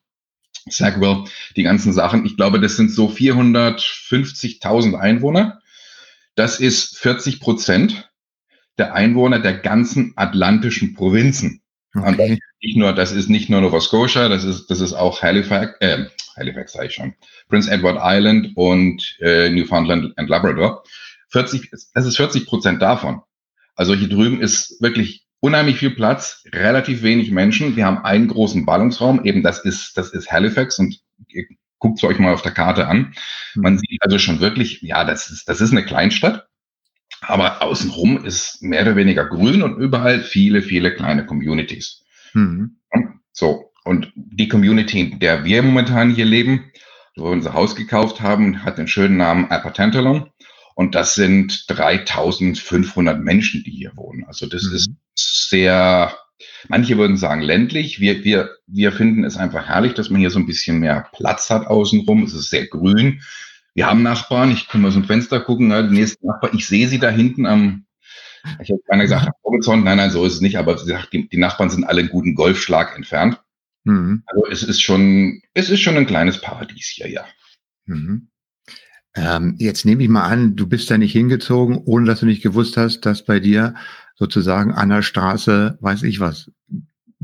[0.70, 1.24] Sackville,
[1.56, 2.26] die ganzen Sachen.
[2.26, 5.62] Ich glaube, das sind so 450.000 Einwohner.
[6.36, 8.10] Das ist 40 Prozent
[8.78, 11.62] der Einwohner der ganzen atlantischen Provinzen.
[11.96, 12.40] Okay.
[12.62, 16.06] nicht nur, das ist nicht nur Nova Scotia, das ist, das ist auch Halifax, äh,
[16.36, 17.16] Halifax sage ich schon,
[17.48, 20.84] Prince Edward Island und äh, Newfoundland and Labrador.
[21.30, 23.22] 40, das ist 40 Prozent davon.
[23.76, 27.76] Also hier drüben ist wirklich unheimlich viel Platz, relativ wenig Menschen.
[27.76, 31.00] Wir haben einen großen Ballungsraum, eben das ist, das ist Halifax und
[31.80, 33.14] guckt es euch mal auf der Karte an.
[33.54, 33.62] Hm.
[33.62, 36.47] Man sieht also schon wirklich, ja, das ist, das ist eine Kleinstadt.
[37.22, 42.04] Aber außenrum ist mehr oder weniger grün und überall viele, viele kleine Communities.
[42.34, 42.78] Mhm.
[43.32, 46.72] So, und die Community, in der wir momentan hier leben,
[47.16, 50.30] wo wir unser Haus gekauft haben, hat den schönen Namen Appatantalon.
[50.76, 54.26] Und das sind 3500 Menschen, die hier wohnen.
[54.26, 54.76] Also das mhm.
[54.76, 56.16] ist sehr,
[56.68, 58.00] manche würden sagen ländlich.
[58.00, 61.50] Wir, wir, wir finden es einfach herrlich, dass man hier so ein bisschen mehr Platz
[61.50, 62.24] hat außenrum.
[62.24, 63.22] Es ist sehr grün.
[63.78, 66.66] Wir haben Nachbarn, ich kann mal aus dem Fenster gucken, ne, die nächsten Nachbarn, ich
[66.66, 67.86] sehe sie da hinten am,
[68.60, 71.14] ich habe keiner gesagt, am Horizont, nein, nein, so ist es nicht, aber sie sagt,
[71.14, 73.40] die, die Nachbarn sind alle einen guten Golfschlag entfernt.
[73.84, 74.24] Mhm.
[74.26, 77.24] Also es ist schon, es ist schon ein kleines Paradies hier, ja.
[77.86, 78.30] Mhm.
[79.14, 82.42] Ähm, jetzt nehme ich mal an, du bist da nicht hingezogen, ohne dass du nicht
[82.42, 83.76] gewusst hast, dass bei dir
[84.16, 86.50] sozusagen an der Straße, weiß ich was,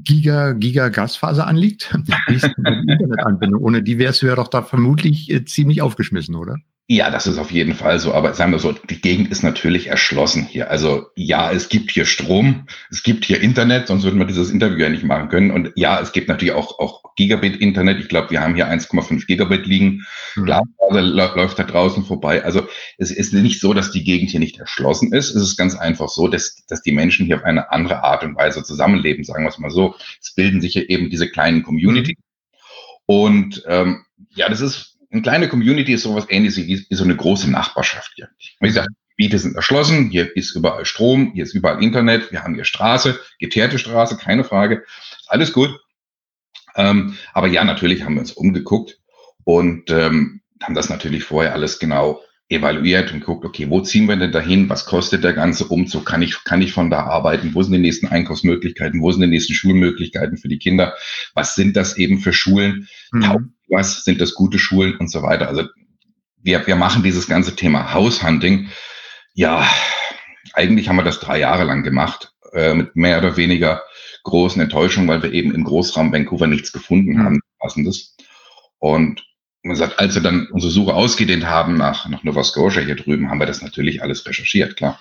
[0.04, 1.94] Giga, Giga Gasfaser anliegt?
[2.88, 3.62] Internetanbindung.
[3.62, 6.58] Ohne die wärst du ja doch da vermutlich äh, ziemlich aufgeschmissen, oder?
[6.94, 8.14] Ja, das ist auf jeden Fall so.
[8.14, 10.70] Aber sagen wir so, die Gegend ist natürlich erschlossen hier.
[10.70, 14.78] Also ja, es gibt hier Strom, es gibt hier Internet, sonst würden wir dieses Interview
[14.78, 15.50] ja nicht machen können.
[15.50, 18.00] Und ja, es gibt natürlich auch, auch Gigabit-Internet.
[18.00, 20.06] Ich glaube, wir haben hier 1,5 Gigabit liegen.
[20.36, 20.46] Mhm.
[20.46, 22.44] Glasfaser läuft da draußen vorbei.
[22.44, 22.68] Also
[23.00, 25.34] es ist nicht so, dass die Gegend hier nicht erschlossen ist.
[25.34, 28.36] Es ist ganz einfach so, dass, dass die Menschen hier auf eine andere Art und
[28.36, 29.96] Weise zusammenleben, sagen wir es mal so.
[30.22, 32.18] Es bilden sich hier eben diese kleinen Community.
[32.20, 32.24] Mhm.
[33.08, 37.16] Und ähm, ja, das ist eine kleine Community ist sowas ähnliches wie, wie so eine
[37.16, 38.30] große Nachbarschaft hier.
[38.60, 42.56] Wie gesagt, Gebiete sind erschlossen, hier ist überall Strom, hier ist überall Internet, wir haben
[42.56, 44.84] hier Straße, geteerte Straße, keine Frage.
[45.28, 45.80] Alles gut.
[46.76, 49.00] Ähm, aber ja, natürlich haben wir uns umgeguckt
[49.44, 54.16] und ähm, haben das natürlich vorher alles genau evaluiert und guckt, okay, wo ziehen wir
[54.16, 54.70] denn dahin?
[54.70, 56.06] Was kostet der ganze Umzug?
[56.06, 57.54] Kann ich, kann ich von da arbeiten?
[57.54, 59.02] Wo sind die nächsten Einkaufsmöglichkeiten?
[59.02, 60.96] Wo sind die nächsten Schulmöglichkeiten für die Kinder?
[61.34, 62.88] Was sind das eben für Schulen?
[63.12, 63.54] Mhm.
[63.70, 65.48] Was sind das gute Schulen und so weiter?
[65.48, 65.64] Also
[66.38, 68.70] wir, wir machen dieses ganze Thema Haushunting.
[69.34, 69.68] Ja,
[70.54, 73.82] eigentlich haben wir das drei Jahre lang gemacht, äh, mit mehr oder weniger
[74.24, 77.24] großen Enttäuschungen, weil wir eben im Großraum Vancouver nichts gefunden mhm.
[77.24, 78.16] haben, passendes.
[78.80, 79.26] Und
[79.64, 83.30] man sagt, als wir dann unsere Suche ausgedehnt haben nach, nach Nova Scotia hier drüben,
[83.30, 85.00] haben wir das natürlich alles recherchiert, klar.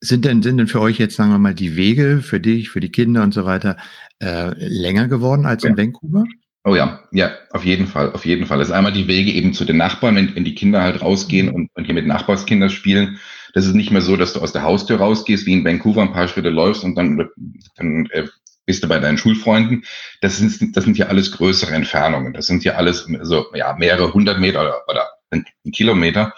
[0.00, 2.80] Sind denn, sind denn für euch jetzt, sagen wir mal, die Wege für dich, für
[2.80, 3.76] die Kinder und so weiter
[4.20, 5.70] äh, länger geworden als ja.
[5.70, 6.24] in Vancouver?
[6.64, 8.58] Oh ja, ja, auf jeden Fall, auf jeden Fall.
[8.58, 11.48] Das ist einmal die Wege eben zu den Nachbarn, wenn, wenn die Kinder halt rausgehen
[11.48, 13.18] und, und hier mit Nachbarskindern spielen.
[13.52, 16.12] Das ist nicht mehr so, dass du aus der Haustür rausgehst, wie in Vancouver ein
[16.12, 17.28] paar Schritte läufst und dann,
[17.76, 18.28] dann äh,
[18.64, 19.84] bist du bei deinen Schulfreunden.
[20.20, 22.32] Das sind, das sind ja alles größere Entfernungen.
[22.32, 26.32] Das sind ja alles so, ja, mehrere hundert Meter oder, oder ein Kilometer.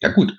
[0.00, 0.36] Ja gut,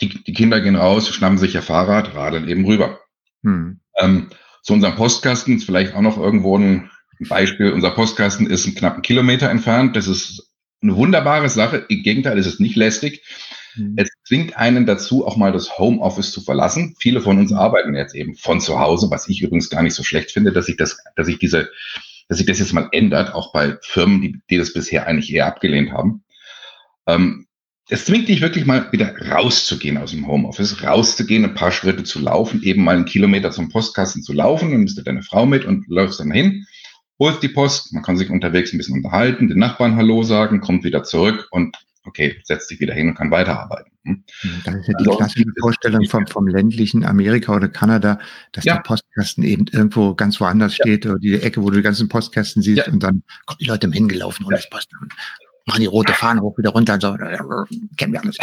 [0.00, 3.00] die, die Kinder gehen raus, schnappen sich ihr Fahrrad, radeln eben rüber.
[3.42, 3.80] Hm.
[3.98, 4.30] Ähm,
[4.62, 6.90] zu unserem Postkasten ist vielleicht auch noch irgendwo ein
[7.28, 7.72] Beispiel.
[7.72, 9.96] Unser Postkasten ist einen knappen Kilometer entfernt.
[9.96, 10.50] Das ist
[10.82, 11.84] eine wunderbare Sache.
[11.88, 13.22] Im Gegenteil, es ist nicht lästig.
[13.76, 13.94] Mhm.
[13.96, 16.94] Es zwingt einen dazu, auch mal das Homeoffice zu verlassen.
[16.98, 20.02] Viele von uns arbeiten jetzt eben von zu Hause, was ich übrigens gar nicht so
[20.02, 21.70] schlecht finde, dass sich das, dass sich diese,
[22.28, 25.46] dass sich das jetzt mal ändert, auch bei Firmen, die, die das bisher eigentlich eher
[25.46, 26.24] abgelehnt haben.
[27.06, 27.46] Ähm,
[27.88, 32.20] es zwingt dich wirklich mal wieder rauszugehen aus dem Homeoffice, rauszugehen, ein paar Schritte zu
[32.20, 35.64] laufen, eben mal einen Kilometer zum Postkasten zu laufen, dann bist du deine Frau mit
[35.64, 36.64] und läufst dann hin,
[37.22, 40.84] holst die Post, man kann sich unterwegs ein bisschen unterhalten, den Nachbarn Hallo sagen, kommt
[40.84, 43.92] wieder zurück und okay, setzt sich wieder hin und kann weiterarbeiten.
[44.04, 44.24] Hm?
[44.64, 48.18] Das ist ja die also, klassische Vorstellung vom, vom ländlichen Amerika oder Kanada,
[48.50, 48.74] dass ja.
[48.74, 50.84] der Postkasten eben irgendwo ganz woanders ja.
[50.84, 52.92] steht oder die Ecke, wo du die ganzen Postkästen siehst ja.
[52.92, 54.90] und dann kommen die Leute hingelaufen und das Post
[55.66, 56.98] machen die rote Fahne hoch wieder runter.
[57.00, 57.16] So,
[57.96, 58.36] kennen wir alles.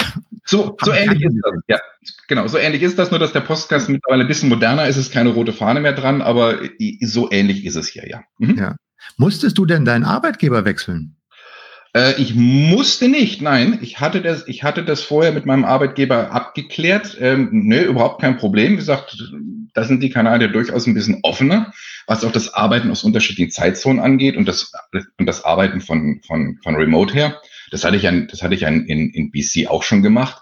[0.45, 1.53] So, so ähnlich ist das.
[1.67, 1.79] Ja,
[2.27, 2.47] genau.
[2.47, 4.97] So ähnlich ist das, nur dass der Postkasten mittlerweile ein bisschen moderner ist.
[4.97, 6.59] Es ist keine rote Fahne mehr dran, aber
[7.01, 8.21] so ähnlich ist es hier, ja.
[8.39, 8.57] Mhm.
[8.57, 8.75] ja.
[9.17, 11.15] Musstest du denn deinen Arbeitgeber wechseln?
[11.93, 13.79] Äh, ich musste nicht, nein.
[13.81, 17.17] Ich hatte das, ich hatte das vorher mit meinem Arbeitgeber abgeklärt.
[17.19, 18.73] Ähm, nö, überhaupt kein Problem.
[18.73, 19.17] Wie gesagt,
[19.73, 21.73] da sind die Kanadier durchaus ein bisschen offener,
[22.07, 24.71] was auch das Arbeiten aus unterschiedlichen Zeitzonen angeht und das,
[25.17, 27.41] und das Arbeiten von, von, von Remote her.
[27.71, 30.41] Das hatte ich ja, das hatte ich ja in, in BC auch schon gemacht.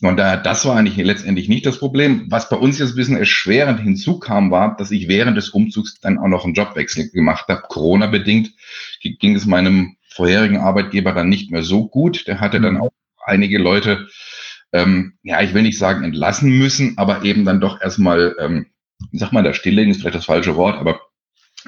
[0.00, 2.26] Von daher, das war eigentlich letztendlich nicht das Problem.
[2.30, 6.16] Was bei uns jetzt ein bisschen erschwerend hinzukam, war, dass ich während des Umzugs dann
[6.16, 7.60] auch noch einen Jobwechsel gemacht habe.
[7.68, 8.52] Corona-bedingt
[9.02, 12.26] ging es meinem vorherigen Arbeitgeber dann nicht mehr so gut.
[12.26, 12.80] Der hatte dann mhm.
[12.80, 12.90] auch
[13.26, 14.08] einige Leute,
[14.72, 18.66] ähm, ja, ich will nicht sagen entlassen müssen, aber eben dann doch erstmal, ähm,
[19.12, 21.00] sag mal, da stilllegen ist vielleicht das falsche Wort, aber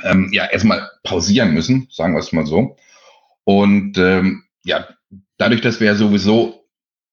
[0.03, 2.77] ähm, ja, erstmal pausieren müssen, sagen wir es mal so.
[3.45, 4.88] Und ähm, ja,
[5.38, 6.69] dadurch, dass wir ja sowieso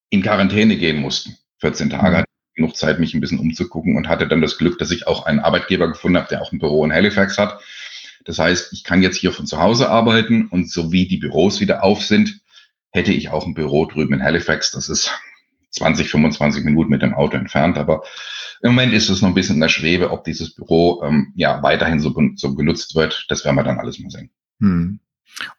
[0.09, 4.07] in Quarantäne gehen mussten, 14 Tage, hatte ich genug Zeit, mich ein bisschen umzugucken und
[4.07, 6.85] hatte dann das Glück, dass ich auch einen Arbeitgeber gefunden habe, der auch ein Büro
[6.85, 7.59] in Halifax hat,
[8.25, 11.61] das heißt, ich kann jetzt hier von zu Hause arbeiten und so wie die Büros
[11.61, 12.41] wieder auf sind,
[12.91, 14.71] hätte ich auch ein Büro drüben in Halifax.
[14.71, 15.11] Das ist
[15.71, 18.03] 20, 25 Minuten mit dem Auto entfernt, aber
[18.61, 21.61] im Moment ist es noch ein bisschen in der Schwebe, ob dieses Büro ähm, ja
[21.63, 23.25] weiterhin so, so genutzt wird.
[23.29, 24.31] Das werden wir dann alles mal sehen.
[24.59, 24.99] Hm.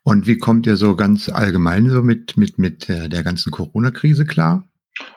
[0.03, 4.68] Und wie kommt ihr so ganz allgemein so mit, mit, mit der ganzen Corona-Krise klar?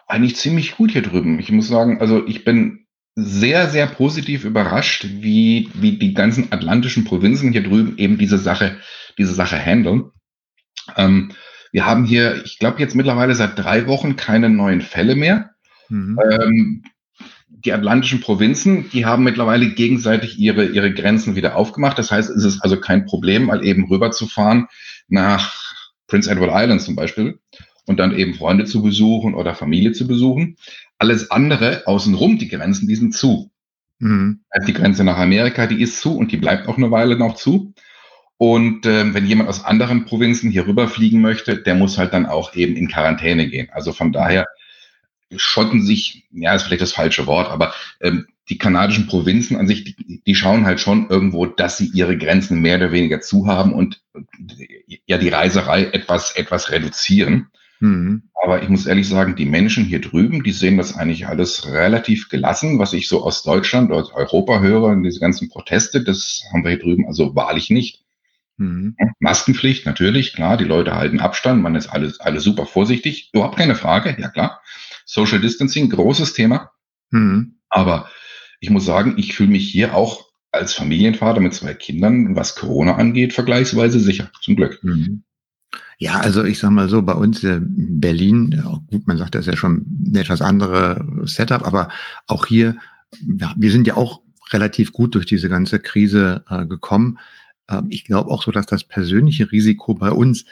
[0.08, 1.40] Eigentlich ziemlich gut hier drüben.
[1.40, 7.04] Ich muss sagen, also ich bin sehr, sehr positiv überrascht, wie, wie die ganzen atlantischen
[7.04, 8.78] Provinzen hier drüben eben diese Sache,
[9.18, 10.12] diese Sache handeln.
[10.96, 11.32] Ähm,
[11.74, 15.50] wir haben hier, ich glaube jetzt mittlerweile seit drei Wochen keine neuen Fälle mehr.
[15.90, 16.20] Mhm.
[16.32, 16.84] Ähm,
[17.50, 21.98] die atlantischen Provinzen, die haben mittlerweile gegenseitig ihre, ihre Grenzen wieder aufgemacht.
[21.98, 24.68] Das heißt, es ist also kein Problem, mal eben rüberzufahren
[25.08, 25.74] nach
[26.08, 27.40] Prince Edward Island zum Beispiel
[27.86, 30.58] und dann eben Freunde zu besuchen oder Familie zu besuchen.
[31.00, 33.50] Alles andere außenrum, die Grenzen, die sind zu.
[33.98, 34.42] Mhm.
[34.68, 37.74] Die Grenze nach Amerika, die ist zu und die bleibt auch eine Weile noch zu.
[38.44, 42.54] Und äh, wenn jemand aus anderen Provinzen hier rüberfliegen möchte, der muss halt dann auch
[42.56, 43.70] eben in Quarantäne gehen.
[43.72, 44.50] Also von daher
[45.34, 49.86] schotten sich, ja, ist vielleicht das falsche Wort, aber ähm, die kanadischen Provinzen an sich,
[49.86, 53.72] die, die schauen halt schon irgendwo, dass sie ihre Grenzen mehr oder weniger zu haben
[53.72, 54.02] und
[55.06, 57.48] ja die Reiserei etwas, etwas reduzieren.
[57.80, 58.24] Mhm.
[58.44, 62.28] Aber ich muss ehrlich sagen, die Menschen hier drüben, die sehen das eigentlich alles relativ
[62.28, 66.72] gelassen, was ich so aus Deutschland, aus Europa höre, diese ganzen Proteste, das haben wir
[66.72, 68.03] hier drüben also wahrlich nicht.
[68.58, 68.96] Mhm.
[69.20, 73.76] Maskenpflicht, natürlich, klar, die Leute halten Abstand, man ist alles, alles super vorsichtig, überhaupt keine
[73.76, 74.62] Frage, ja klar.
[75.06, 76.72] Social Distancing, großes Thema.
[77.12, 77.60] Mhm.
[77.70, 78.10] Aber
[78.60, 82.96] ich muss sagen, ich fühle mich hier auch als Familienvater mit zwei Kindern, was Corona
[82.96, 84.84] angeht, vergleichsweise sicher, zum Glück.
[84.84, 85.24] Mhm.
[85.98, 89.54] Ja, also ich sag mal so, bei uns in Berlin, gut, man sagt, das ist
[89.54, 91.90] ja schon ein etwas andere Setup, aber
[92.28, 92.78] auch hier,
[93.40, 97.20] ja, wir sind ja auch relativ gut durch diese ganze Krise äh, gekommen.
[97.70, 100.46] Ähm, ich glaube auch so, dass das persönliche Risiko bei uns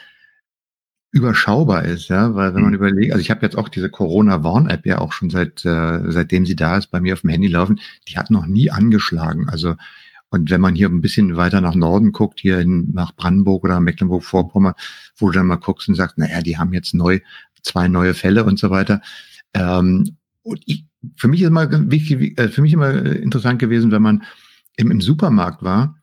[1.12, 2.76] überschaubar ist, ja, weil wenn man mhm.
[2.76, 6.56] überlegt, also ich habe jetzt auch diese Corona-Warn-App ja auch schon seit äh, seitdem sie
[6.56, 9.48] da ist bei mir auf dem Handy laufen, die hat noch nie angeschlagen.
[9.48, 9.76] Also
[10.30, 13.80] und wenn man hier ein bisschen weiter nach Norden guckt, hier in, nach Brandenburg oder
[13.80, 14.72] Mecklenburg-Vorpommern,
[15.16, 17.20] wo du dann mal guckst und sagst, naja, die haben jetzt neu
[17.62, 19.02] zwei neue Fälle und so weiter.
[19.52, 20.86] Ähm, und ich,
[21.16, 24.22] für mich ist immer wichtig, äh, für mich immer interessant gewesen, wenn man
[24.76, 26.01] im, im Supermarkt war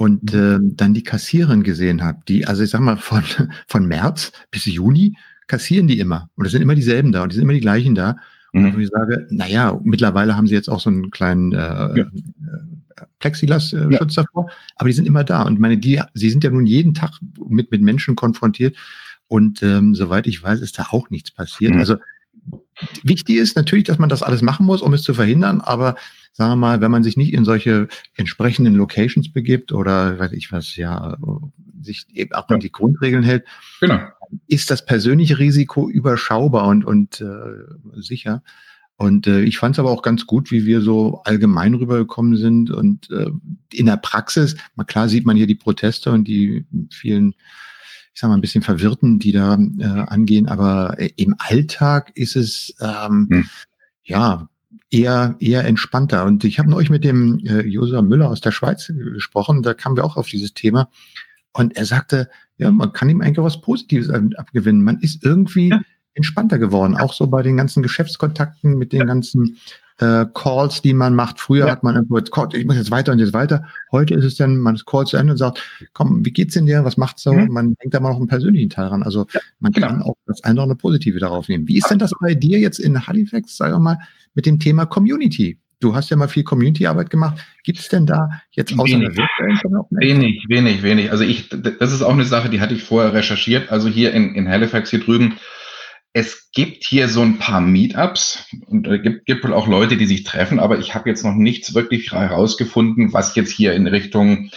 [0.00, 3.22] und äh, dann die Kassiererin gesehen habe, die, also ich sag mal, von,
[3.68, 6.30] von März bis Juni kassieren die immer.
[6.36, 8.16] Und es sind immer dieselben da und die sind immer die gleichen da.
[8.54, 8.74] Und mhm.
[8.74, 11.96] wo ich sage, naja, mittlerweile haben sie jetzt auch so einen kleinen äh, ja.
[11.96, 14.22] Äh, Plexiglas-Schutz ja.
[14.22, 15.42] davor, aber die sind immer da.
[15.42, 17.10] Und meine, die, sie sind ja nun jeden Tag
[17.46, 18.78] mit, mit Menschen konfrontiert.
[19.28, 21.74] Und ähm, soweit ich weiß, ist da auch nichts passiert.
[21.74, 21.80] Mhm.
[21.80, 21.96] Also
[23.02, 25.96] wichtig ist natürlich, dass man das alles machen muss, um es zu verhindern, aber
[26.32, 30.52] sagen wir mal, wenn man sich nicht in solche entsprechenden Locations begibt oder weiß ich
[30.52, 31.16] was, ja,
[31.82, 33.44] sich eben auch an die Grundregeln hält,
[33.80, 34.00] genau.
[34.46, 38.42] ist das persönliche Risiko überschaubar und, und äh, sicher.
[38.96, 42.70] Und äh, ich fand es aber auch ganz gut, wie wir so allgemein rübergekommen sind.
[42.70, 43.30] Und äh,
[43.72, 47.34] in der Praxis, mal klar sieht man hier die Proteste und die vielen,
[48.20, 50.46] ich sag mal, ein bisschen Verwirrten, die da äh, angehen.
[50.46, 53.48] Aber äh, im Alltag ist es ähm, hm.
[54.04, 54.46] ja
[54.90, 56.26] eher, eher entspannter.
[56.26, 59.96] Und ich habe neulich mit dem äh, Josa Müller aus der Schweiz gesprochen, da kamen
[59.96, 60.90] wir auch auf dieses Thema.
[61.54, 64.84] Und er sagte, ja, man kann ihm eigentlich was Positives abgewinnen.
[64.84, 65.80] Man ist irgendwie ja.
[66.12, 69.56] entspannter geworden, auch so bei den ganzen Geschäftskontakten mit den ganzen
[70.00, 71.40] äh, Calls, die man macht.
[71.40, 71.72] Früher ja.
[71.72, 73.66] hat man irgendwo, ich muss jetzt weiter und jetzt weiter.
[73.92, 76.66] Heute ist es dann, man ist Call zu Ende und sagt, komm, wie geht's denn
[76.66, 76.84] dir?
[76.84, 77.32] Was macht's so?
[77.32, 77.52] Mhm.
[77.52, 79.02] Man denkt da mal noch einen persönlichen Teil ran.
[79.02, 79.26] Also
[79.58, 79.88] man genau.
[79.88, 81.68] kann auch das eine oder andere Positive darauf nehmen.
[81.68, 83.98] Wie ist denn das bei dir jetzt in Halifax, sag mal,
[84.34, 85.58] mit dem Thema Community.
[85.80, 87.40] Du hast ja mal viel Community-Arbeit gemacht.
[87.64, 89.16] Gibt es denn da jetzt außer wenig,
[89.90, 91.10] Wenig, wenig, wenig.
[91.10, 93.70] Also ich, das ist auch eine Sache, die hatte ich vorher recherchiert.
[93.70, 95.36] Also hier in, in Halifax hier drüben.
[96.12, 100.06] Es gibt hier so ein paar Meetups und es gibt, gibt wohl auch Leute, die
[100.06, 104.50] sich treffen, aber ich habe jetzt noch nichts wirklich herausgefunden, was jetzt hier in Richtung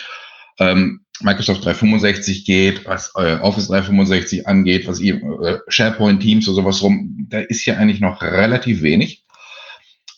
[0.59, 5.19] ähm, Microsoft 365 geht, was äh, Office 365 angeht, was äh,
[5.67, 9.23] SharePoint Teams oder sowas rum, da ist hier eigentlich noch relativ wenig.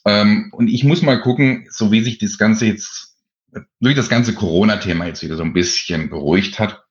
[0.05, 3.15] Ähm, und ich muss mal gucken, so wie sich das Ganze jetzt
[3.79, 6.84] durch das ganze Corona-Thema jetzt wieder so ein bisschen beruhigt hat,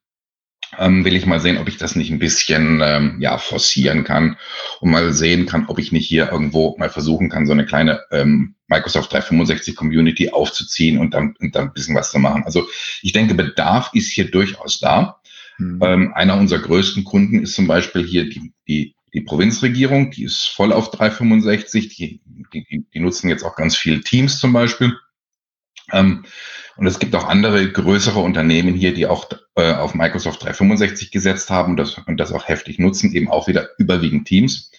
[0.79, 4.37] ähm, will ich mal sehen, ob ich das nicht ein bisschen ähm, ja forcieren kann
[4.81, 8.01] und mal sehen kann, ob ich nicht hier irgendwo mal versuchen kann, so eine kleine
[8.11, 12.45] ähm, Microsoft 365 Community aufzuziehen und dann, und dann ein bisschen was zu machen.
[12.45, 12.67] Also
[13.03, 15.21] ich denke, Bedarf ist hier durchaus da.
[15.59, 15.81] Mhm.
[15.83, 20.49] Ähm, einer unserer größten Kunden ist zum Beispiel hier die, die die Provinzregierung, die ist
[20.49, 22.21] voll auf 365, die,
[22.53, 24.97] die, die nutzen jetzt auch ganz viel Teams zum Beispiel.
[25.93, 26.25] Ähm,
[26.77, 31.51] und es gibt auch andere größere Unternehmen hier, die auch äh, auf Microsoft 365 gesetzt
[31.51, 34.71] haben und das, und das auch heftig nutzen, eben auch wieder überwiegend Teams.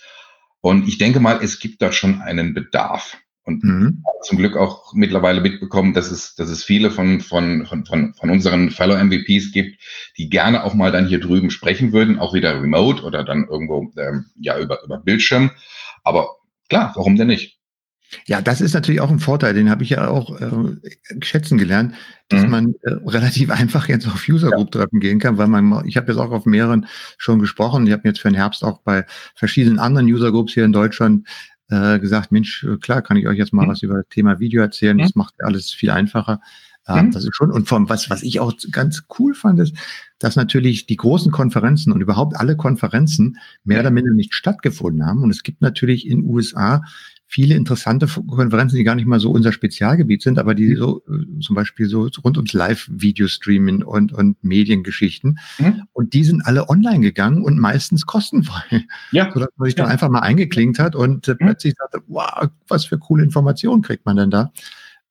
[0.62, 3.18] Und ich denke mal, es gibt dort schon einen Bedarf.
[3.43, 4.03] Und mhm.
[4.24, 8.30] zum Glück auch mittlerweile mitbekommen, dass es, dass es viele von, von, von, von, von
[8.32, 9.80] unseren Fellow MVPs gibt,
[10.18, 13.93] die gerne auch mal dann hier drüben sprechen würden, auch wieder remote oder dann irgendwo
[13.97, 15.51] ähm, ja über, über Bildschirm.
[16.03, 16.38] Aber
[16.70, 17.60] klar, warum denn nicht?
[18.26, 21.93] Ja, das ist natürlich auch ein Vorteil, den habe ich ja auch äh, schätzen gelernt,
[22.30, 22.49] dass mhm.
[22.49, 26.11] man äh, relativ einfach jetzt auf User Group Treffen gehen kann, weil man, ich habe
[26.11, 26.88] jetzt auch auf mehreren
[27.18, 29.05] schon gesprochen, ich habe jetzt für den Herbst auch bei
[29.36, 31.28] verschiedenen anderen User Groups hier in Deutschland
[31.70, 33.72] äh, gesagt, Mensch, klar, kann ich euch jetzt mal mhm.
[33.72, 34.97] was über das Thema Video erzählen.
[34.97, 36.39] Das macht alles viel einfacher.
[36.88, 37.11] Ähm, mhm.
[37.11, 39.76] Das ist schon, und vom, was, was ich auch ganz cool fand, ist,
[40.20, 45.24] dass natürlich die großen Konferenzen und überhaupt alle Konferenzen mehr oder minder nicht stattgefunden haben.
[45.24, 46.84] Und es gibt natürlich in USA
[47.28, 50.78] viele interessante Konferenzen, die gar nicht mal so unser Spezialgebiet sind, aber die mhm.
[50.78, 55.39] so äh, zum Beispiel so rund ums Live-Video-Streaming und, und Mediengeschichten.
[55.59, 55.84] Mhm.
[55.93, 58.86] Und die sind alle online gegangen und meistens kostenfrei.
[59.11, 59.32] Ja.
[59.34, 59.84] Sodass man sich ja.
[59.84, 61.38] dann einfach mal eingeklinkt hat und äh, mhm.
[61.38, 64.51] plötzlich sagte, wow, was für coole Informationen kriegt man denn da?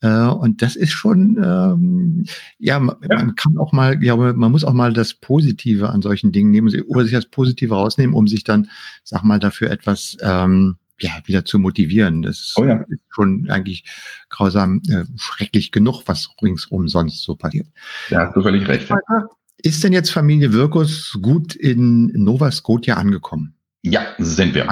[0.00, 2.26] Äh, und das ist schon, ähm,
[2.58, 6.30] ja, man, ja, kann auch mal, ja, man muss auch mal das Positive an solchen
[6.30, 8.68] Dingen nehmen oder sich das Positive rausnehmen, um sich dann,
[9.02, 12.22] sag mal, dafür etwas ähm, ja, wieder zu motivieren.
[12.22, 12.84] Das oh ja.
[12.88, 13.84] ist schon eigentlich
[14.30, 17.66] grausam, äh, schrecklich genug, was ringsum sonst so passiert.
[18.10, 18.90] Ja, du völlig recht.
[19.58, 23.54] Ist denn jetzt Familie Wirkus gut in Nova Scotia angekommen?
[23.82, 24.68] Ja, sind wir.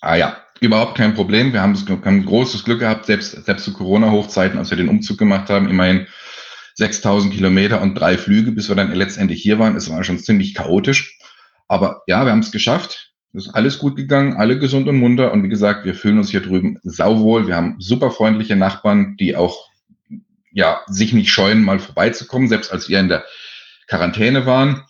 [0.00, 1.52] Ah ja, überhaupt kein Problem.
[1.52, 5.48] Wir haben, haben großes Glück gehabt, selbst, selbst zu Corona-Hochzeiten, als wir den Umzug gemacht
[5.50, 6.06] haben, immerhin
[6.74, 9.76] 6000 Kilometer und drei Flüge, bis wir dann letztendlich hier waren.
[9.76, 11.18] Es war schon ziemlich chaotisch.
[11.68, 13.03] Aber ja, wir haben es geschafft.
[13.34, 15.32] Ist alles gut gegangen, alle gesund und munter.
[15.32, 17.48] Und wie gesagt, wir fühlen uns hier drüben sauwohl.
[17.48, 19.70] Wir haben super freundliche Nachbarn, die auch
[20.52, 22.48] ja, sich nicht scheuen, mal vorbeizukommen.
[22.48, 23.24] Selbst als wir in der
[23.88, 24.84] Quarantäne waren,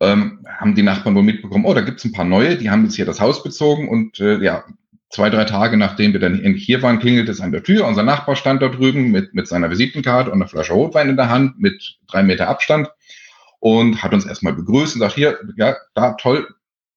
[0.00, 2.96] ähm, haben die Nachbarn wohl mitbekommen, oh, da gibt's ein paar neue, die haben jetzt
[2.96, 4.64] hier das Haus bezogen und äh, ja,
[5.10, 7.86] zwei, drei Tage nachdem wir dann hier waren, klingelt es an der Tür.
[7.86, 11.28] Unser Nachbar stand da drüben mit, mit seiner Visitenkarte und einer Flasche Rotwein in der
[11.28, 12.88] Hand mit drei Meter Abstand
[13.58, 16.48] und hat uns erstmal begrüßt und sagt, hier, ja, da, toll,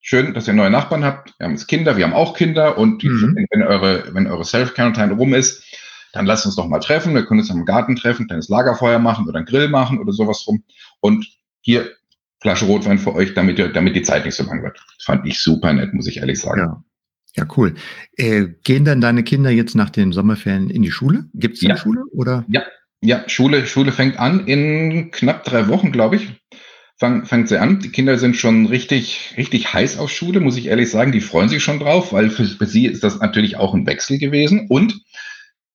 [0.03, 1.33] schön, dass ihr neue Nachbarn habt.
[1.39, 3.47] Wir haben jetzt Kinder, wir haben auch Kinder und mhm.
[3.49, 5.63] wenn eure, wenn eure Self-Quarantine rum ist,
[6.11, 9.27] dann lass uns doch mal treffen, wir können uns im Garten treffen, kleines Lagerfeuer machen
[9.27, 10.63] oder einen Grill machen oder sowas rum.
[10.99, 11.25] Und
[11.61, 11.89] hier
[12.41, 14.77] Flasche Rotwein für euch, damit, damit die Zeit nicht so lang wird.
[14.97, 16.59] Das fand ich super nett, muss ich ehrlich sagen.
[16.59, 16.83] Ja.
[17.35, 17.73] Ja, cool.
[18.15, 21.25] Äh, gehen dann deine Kinder jetzt nach den Sommerferien in die Schule?
[21.33, 21.69] Gibt es ja.
[21.69, 22.03] eine Schule?
[22.11, 22.45] Oder?
[22.47, 22.61] Ja,
[23.01, 26.41] ja, Schule, Schule fängt an in knapp drei Wochen, glaube ich.
[26.97, 27.79] Fang, fängt sie an.
[27.79, 31.11] Die Kinder sind schon richtig, richtig heiß auf Schule, muss ich ehrlich sagen.
[31.11, 34.19] Die freuen sich schon drauf, weil für, für sie ist das natürlich auch ein Wechsel
[34.19, 34.67] gewesen.
[34.69, 35.01] Und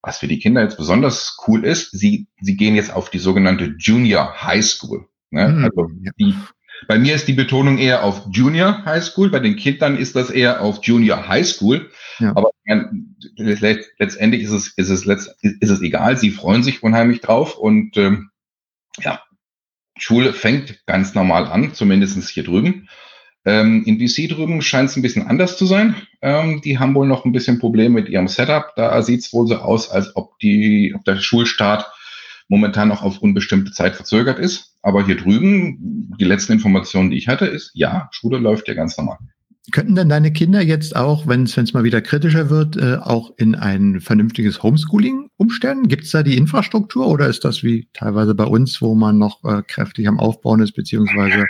[0.00, 3.74] was für die Kinder jetzt besonders cool ist, sie, sie gehen jetzt auf die sogenannte
[3.78, 5.06] Junior High School.
[5.30, 5.48] Ne?
[5.48, 5.64] Mhm.
[5.64, 6.34] Also die,
[6.86, 10.30] bei mir ist die Betonung eher auf Junior High School, bei den Kindern ist das
[10.30, 11.90] eher auf Junior High School.
[12.20, 12.36] Ja.
[12.36, 12.50] Aber
[13.36, 18.30] letztendlich ist es, ist, es ist es egal, sie freuen sich unheimlich drauf und ähm,
[19.00, 19.20] ja,
[19.98, 22.88] Schule fängt ganz normal an, zumindestens hier drüben.
[23.44, 25.94] Ähm, in DC drüben scheint es ein bisschen anders zu sein.
[26.20, 28.72] Ähm, die haben wohl noch ein bisschen Probleme mit ihrem Setup.
[28.76, 31.86] Da sieht es wohl so aus, als ob, die, ob der Schulstart
[32.48, 34.76] momentan noch auf unbestimmte Zeit verzögert ist.
[34.82, 38.96] Aber hier drüben, die letzten Informationen, die ich hatte, ist, ja, Schule läuft ja ganz
[38.96, 39.18] normal.
[39.70, 43.54] Könnten denn deine Kinder jetzt auch, wenn es mal wieder kritischer wird, äh, auch in
[43.54, 45.88] ein vernünftiges Homeschooling umstellen?
[45.88, 49.44] Gibt es da die Infrastruktur oder ist das wie teilweise bei uns, wo man noch
[49.44, 51.46] äh, kräftig am Aufbauen ist, beziehungsweise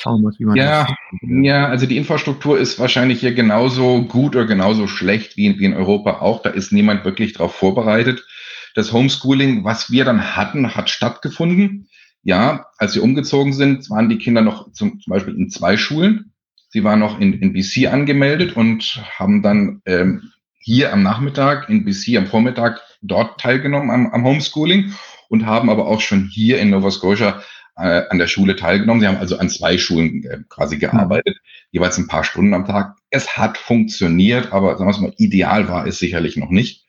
[0.00, 4.36] schauen muss, wie man ja, das Ja, also die Infrastruktur ist wahrscheinlich hier genauso gut
[4.36, 6.42] oder genauso schlecht wie in, wie in Europa auch.
[6.42, 8.26] Da ist niemand wirklich darauf vorbereitet.
[8.74, 11.88] Das Homeschooling, was wir dann hatten, hat stattgefunden.
[12.22, 16.33] Ja, als wir umgezogen sind, waren die Kinder noch zum, zum Beispiel in zwei Schulen.
[16.74, 21.84] Sie waren noch in, in BC angemeldet und haben dann ähm, hier am Nachmittag, in
[21.84, 24.92] BC am Vormittag dort teilgenommen am, am Homeschooling
[25.28, 27.40] und haben aber auch schon hier in Nova Scotia
[27.76, 29.00] äh, an der Schule teilgenommen.
[29.00, 31.38] Sie haben also an zwei Schulen äh, quasi gearbeitet,
[31.70, 32.96] jeweils ein paar Stunden am Tag.
[33.08, 36.88] Es hat funktioniert, aber sagen wir mal, ideal war es sicherlich noch nicht.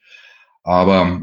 [0.64, 1.22] Aber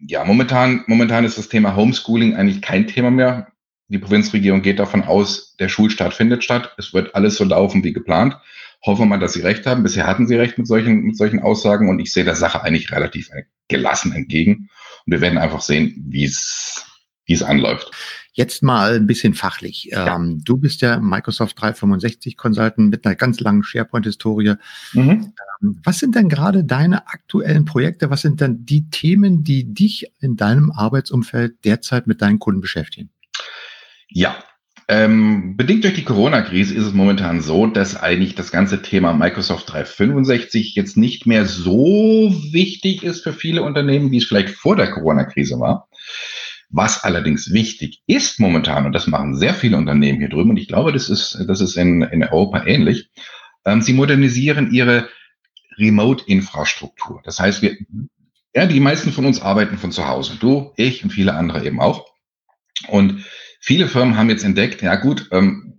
[0.00, 3.48] ja, momentan, momentan ist das Thema Homeschooling eigentlich kein Thema mehr.
[3.88, 6.74] Die Provinzregierung geht davon aus, der Schulstart findet statt.
[6.78, 8.36] Es wird alles so laufen wie geplant.
[8.82, 9.82] Hoffen wir mal, dass Sie recht haben.
[9.82, 12.92] Bisher hatten Sie recht mit solchen, mit solchen Aussagen und ich sehe der Sache eigentlich
[12.92, 13.30] relativ
[13.68, 14.68] gelassen entgegen.
[15.06, 16.84] Und wir werden einfach sehen, wie es,
[17.26, 17.90] wie es anläuft.
[18.32, 19.84] Jetzt mal ein bisschen fachlich.
[19.92, 20.16] Ja.
[20.16, 24.54] Ähm, du bist ja Microsoft 365 Consultant mit einer ganz langen SharePoint-Historie.
[24.92, 25.32] Mhm.
[25.62, 28.10] Ähm, was sind denn gerade deine aktuellen Projekte?
[28.10, 33.10] Was sind denn die Themen, die dich in deinem Arbeitsumfeld derzeit mit deinen Kunden beschäftigen?
[34.16, 34.36] Ja,
[34.86, 39.72] ähm, bedingt durch die Corona-Krise ist es momentan so, dass eigentlich das ganze Thema Microsoft
[39.72, 44.92] 365 jetzt nicht mehr so wichtig ist für viele Unternehmen, wie es vielleicht vor der
[44.92, 45.88] Corona-Krise war.
[46.68, 50.68] Was allerdings wichtig ist momentan, und das machen sehr viele Unternehmen hier drüben, und ich
[50.68, 53.10] glaube, das ist, das ist in, in Europa ähnlich,
[53.64, 55.08] ähm, sie modernisieren ihre
[55.76, 57.20] Remote-Infrastruktur.
[57.24, 57.76] Das heißt, wir,
[58.54, 60.36] ja, die meisten von uns arbeiten von zu Hause.
[60.38, 62.06] Du, ich und viele andere eben auch.
[62.88, 63.24] Und
[63.64, 65.78] viele Firmen haben jetzt entdeckt, ja gut, ähm,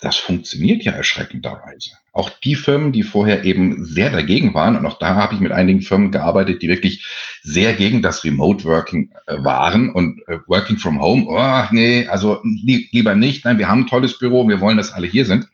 [0.00, 1.92] das funktioniert ja erschreckenderweise.
[2.12, 5.52] Auch die Firmen, die vorher eben sehr dagegen waren, und auch da habe ich mit
[5.52, 7.04] einigen Firmen gearbeitet, die wirklich
[7.42, 12.40] sehr gegen das Remote Working äh, waren und äh, Working from Home, oh, nee, also
[12.42, 15.46] li lieber nicht, nein, wir haben ein tolles Büro, wir wollen, dass alle hier sind.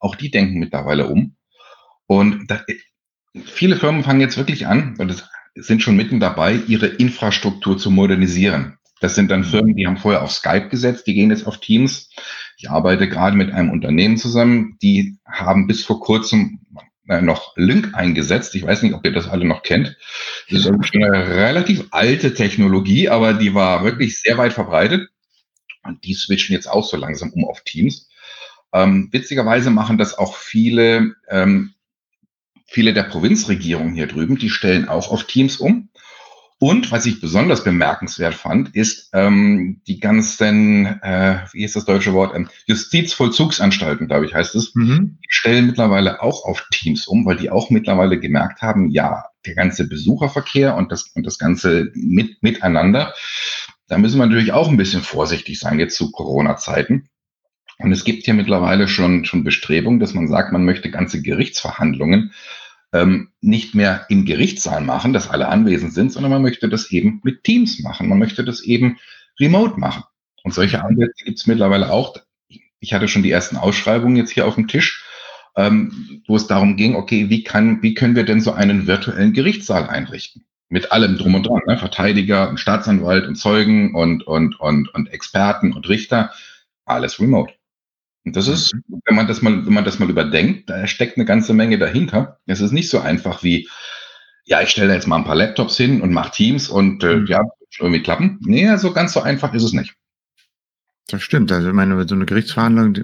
[0.00, 1.36] Auch die denken mittlerweile um.
[2.06, 2.62] Und da,
[3.44, 5.24] viele Firmen fangen jetzt wirklich an, und es
[5.54, 8.78] sind schon mitten dabei, ihre Infrastruktur zu modernisieren.
[9.00, 12.10] Das sind dann Firmen, die haben vorher auf Skype gesetzt, die gehen jetzt auf Teams.
[12.56, 16.60] Ich arbeite gerade mit einem Unternehmen zusammen, die haben bis vor kurzem
[17.08, 18.54] äh, noch Link eingesetzt.
[18.54, 19.96] Ich weiß nicht, ob ihr das alle noch kennt.
[20.50, 25.08] Das ist eine relativ alte Technologie, aber die war wirklich sehr weit verbreitet.
[25.84, 28.08] Und die switchen jetzt auch so langsam um auf Teams.
[28.72, 31.72] Ähm, witzigerweise machen das auch viele, ähm,
[32.66, 35.88] viele der Provinzregierungen hier drüben, die stellen auch auf Teams um.
[36.60, 42.14] Und was ich besonders bemerkenswert fand, ist ähm, die ganzen, äh, wie ist das deutsche
[42.14, 45.18] Wort, ähm, Justizvollzugsanstalten, glaube ich, heißt es, mhm.
[45.22, 49.54] die stellen mittlerweile auch auf Teams um, weil die auch mittlerweile gemerkt haben, ja, der
[49.54, 53.14] ganze Besucherverkehr und das, und das ganze mit, Miteinander,
[53.86, 57.08] da müssen wir natürlich auch ein bisschen vorsichtig sein jetzt zu Corona-Zeiten.
[57.78, 62.32] Und es gibt hier mittlerweile schon, schon Bestrebungen, dass man sagt, man möchte ganze Gerichtsverhandlungen
[62.92, 67.20] ähm, nicht mehr im Gerichtssaal machen, dass alle anwesend sind, sondern man möchte das eben
[67.22, 68.08] mit Teams machen.
[68.08, 68.98] Man möchte das eben
[69.38, 70.04] remote machen.
[70.42, 72.16] Und solche Ansätze gibt es mittlerweile auch.
[72.80, 75.04] Ich hatte schon die ersten Ausschreibungen jetzt hier auf dem Tisch,
[75.56, 79.32] ähm, wo es darum ging, okay, wie, kann, wie können wir denn so einen virtuellen
[79.32, 80.44] Gerichtssaal einrichten?
[80.70, 81.78] Mit allem drum und dran, ne?
[81.78, 86.32] Verteidiger und Staatsanwalt und Zeugen und, und, und, und Experten und Richter,
[86.84, 87.54] alles remote.
[88.24, 89.00] Und das ist, mhm.
[89.06, 92.38] wenn man das mal, wenn man das mal überdenkt, da steckt eine ganze Menge dahinter.
[92.46, 93.68] Es ist nicht so einfach wie,
[94.44, 97.26] ja, ich stelle jetzt mal ein paar Laptops hin und mache Teams und äh, mhm.
[97.26, 97.42] ja,
[97.78, 98.38] irgendwie klappen.
[98.42, 99.94] Nee, so ganz so einfach ist es nicht.
[101.10, 101.50] Das stimmt.
[101.50, 102.94] Also, ich meine, so eine Gerichtsverhandlung,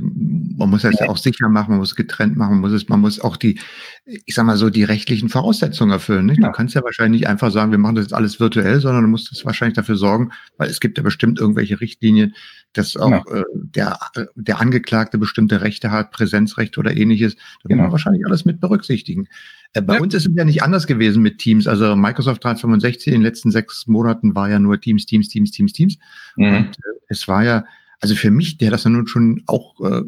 [0.59, 3.01] man muss das ja auch sicher machen, man muss getrennt machen, man muss es, man
[3.01, 3.59] muss auch die,
[4.05, 6.27] ich sag mal so, die rechtlichen Voraussetzungen erfüllen.
[6.27, 6.43] Nicht?
[6.43, 6.49] Ja.
[6.49, 9.09] Du kannst ja wahrscheinlich nicht einfach sagen, wir machen das jetzt alles virtuell, sondern du
[9.09, 12.35] musst das wahrscheinlich dafür sorgen, weil es gibt ja bestimmt irgendwelche Richtlinien,
[12.75, 13.23] dass auch ja.
[13.33, 13.99] äh, der,
[14.35, 17.37] der Angeklagte bestimmte Rechte hat, Präsenzrechte oder ähnliches.
[17.37, 17.77] Da genau.
[17.77, 19.29] muss man wahrscheinlich alles mit berücksichtigen.
[19.73, 20.01] Äh, bei ja.
[20.01, 21.67] uns ist es ja nicht anders gewesen mit Teams.
[21.67, 25.73] Also Microsoft 365 in den letzten sechs Monaten war ja nur Teams, Teams, Teams, Teams,
[25.73, 25.99] Teams.
[26.37, 26.57] Mhm.
[26.57, 27.65] Und äh, es war ja,
[28.01, 30.03] also für mich, der das ja nun schon auch äh,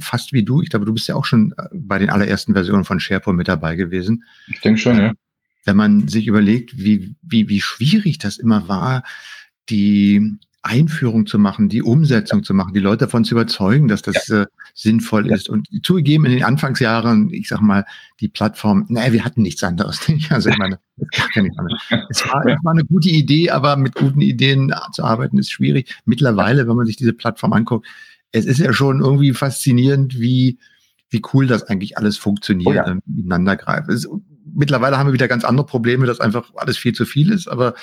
[0.00, 2.84] fast wie du, ich glaube, du bist ja auch schon äh, bei den allerersten Versionen
[2.84, 4.24] von SharePoint mit dabei gewesen.
[4.48, 5.12] Ich denke schon, ja.
[5.64, 9.04] Wenn man sich überlegt, wie, wie, wie schwierig das immer war,
[9.70, 14.28] die Einführung zu machen, die Umsetzung zu machen, die Leute davon zu überzeugen, dass das
[14.28, 14.42] ja.
[14.42, 15.34] äh, sinnvoll ja.
[15.34, 15.48] ist.
[15.48, 17.84] Und zugegeben, in den Anfangsjahren, ich sag mal,
[18.20, 20.00] die Plattform, naja, wir hatten nichts anderes.
[20.30, 20.78] Also ich meine,
[22.08, 25.96] es war, es war eine gute Idee, aber mit guten Ideen zu arbeiten ist schwierig.
[26.04, 27.86] Mittlerweile, wenn man sich diese Plattform anguckt,
[28.30, 30.58] es ist ja schon irgendwie faszinierend, wie,
[31.10, 32.86] wie cool das eigentlich alles funktioniert, oh ja.
[32.86, 33.90] Ähm, miteinander greift.
[34.54, 37.74] mittlerweile haben wir wieder ganz andere Probleme, dass einfach alles viel zu viel ist, aber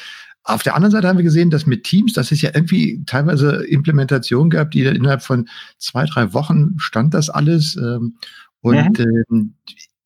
[0.44, 3.66] auf der anderen Seite haben wir gesehen, dass mit Teams, das ist ja irgendwie teilweise
[3.66, 7.76] Implementation gab, die innerhalb von zwei, drei Wochen stand das alles.
[7.76, 8.18] Ähm,
[8.62, 9.24] und mhm.
[9.30, 9.54] ähm,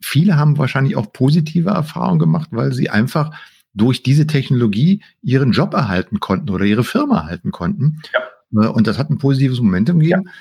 [0.01, 3.31] viele haben wahrscheinlich auch positive Erfahrungen gemacht, weil sie einfach
[3.73, 8.01] durch diese Technologie ihren Job erhalten konnten oder ihre Firma erhalten konnten.
[8.13, 8.63] Ja.
[8.63, 10.23] Äh, und das hat ein positives Momentum gegeben.
[10.25, 10.31] Ja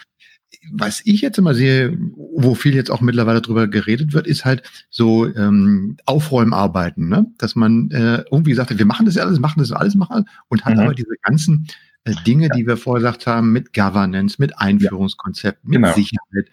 [0.71, 4.63] was ich jetzt immer sehe, wo viel jetzt auch mittlerweile drüber geredet wird, ist halt
[4.91, 7.27] so ähm, Aufräumarbeiten, ne?
[7.39, 10.65] dass man äh, irgendwie sagt, wir machen das ja alles, machen das alles, machen und
[10.65, 10.81] hat mhm.
[10.81, 11.67] aber diese ganzen
[12.05, 12.55] äh, Dinge, ja.
[12.55, 15.93] die wir vorher gesagt haben, mit Governance, mit Einführungskonzept, mit genau.
[15.95, 16.49] Sicherheit,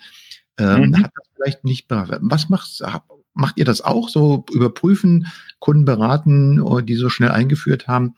[0.57, 1.03] ähm, mhm.
[1.03, 2.83] hat das vielleicht nicht Was macht,
[3.33, 4.09] macht ihr das auch?
[4.09, 5.27] So überprüfen,
[5.59, 8.15] Kunden beraten, die so schnell eingeführt haben?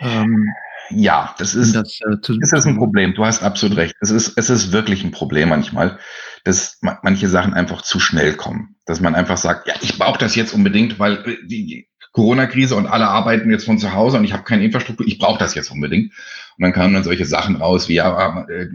[0.00, 0.48] Ähm,
[0.90, 3.14] ja, das ist, das, äh, ist das ein Problem.
[3.14, 3.94] Du hast absolut recht.
[4.00, 5.98] Es ist, es ist wirklich ein Problem manchmal,
[6.44, 8.76] dass manche Sachen einfach zu schnell kommen.
[8.86, 12.86] Dass man einfach sagt, ja, ich brauche das jetzt unbedingt, weil äh, die Corona-Krise und
[12.86, 15.70] alle arbeiten jetzt von zu Hause und ich habe keine Infrastruktur, ich brauche das jetzt
[15.70, 16.12] unbedingt.
[16.58, 18.68] Und dann kamen dann solche Sachen raus, wie ja, äh,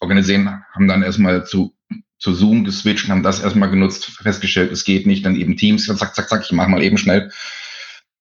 [0.00, 1.74] organisieren, haben dann erstmal zu
[2.18, 6.14] zu Zoom geswitcht, haben das erstmal genutzt, festgestellt, es geht nicht, dann eben Teams, zack,
[6.14, 7.30] zack, zack, ich mache mal eben schnell.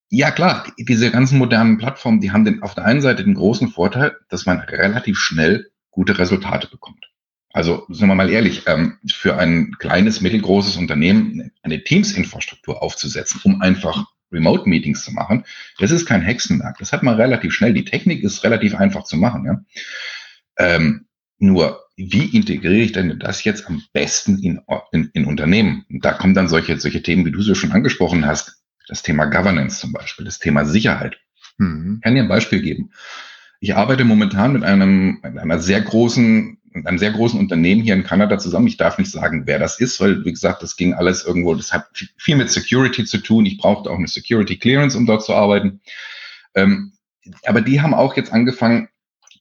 [0.09, 3.67] Ja, klar, diese ganzen modernen Plattformen, die haben den, auf der einen Seite den großen
[3.67, 7.11] Vorteil, dass man relativ schnell gute Resultate bekommt.
[7.51, 13.61] Also, sagen wir mal ehrlich, ähm, für ein kleines, mittelgroßes Unternehmen eine Teams-Infrastruktur aufzusetzen, um
[13.61, 15.43] einfach Remote-Meetings zu machen,
[15.79, 16.77] das ist kein Hexenwerk.
[16.79, 17.73] Das hat man relativ schnell.
[17.73, 19.45] Die Technik ist relativ einfach zu machen.
[19.45, 19.63] Ja?
[20.57, 21.07] Ähm,
[21.39, 25.85] nur, wie integriere ich denn das jetzt am besten in, in, in Unternehmen?
[25.89, 28.56] Und da kommen dann solche, solche Themen, wie du sie schon angesprochen hast,
[28.87, 31.17] das Thema Governance zum Beispiel, das Thema Sicherheit.
[31.57, 31.95] Mhm.
[31.97, 32.91] Ich kann dir ein Beispiel geben.
[33.59, 37.95] Ich arbeite momentan mit einem, mit einer sehr großen, mit einem sehr großen Unternehmen hier
[37.95, 38.67] in Kanada zusammen.
[38.67, 41.73] Ich darf nicht sagen, wer das ist, weil, wie gesagt, das ging alles irgendwo, das
[41.73, 43.45] hat viel mit Security zu tun.
[43.45, 45.81] Ich brauchte auch eine Security Clearance, um dort zu arbeiten.
[46.53, 46.93] Ähm,
[47.43, 48.89] aber die haben auch jetzt angefangen,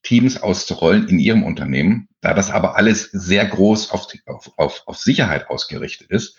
[0.03, 2.09] Teams auszurollen in ihrem Unternehmen.
[2.21, 6.39] Da das aber alles sehr groß auf, auf, auf, auf Sicherheit ausgerichtet ist,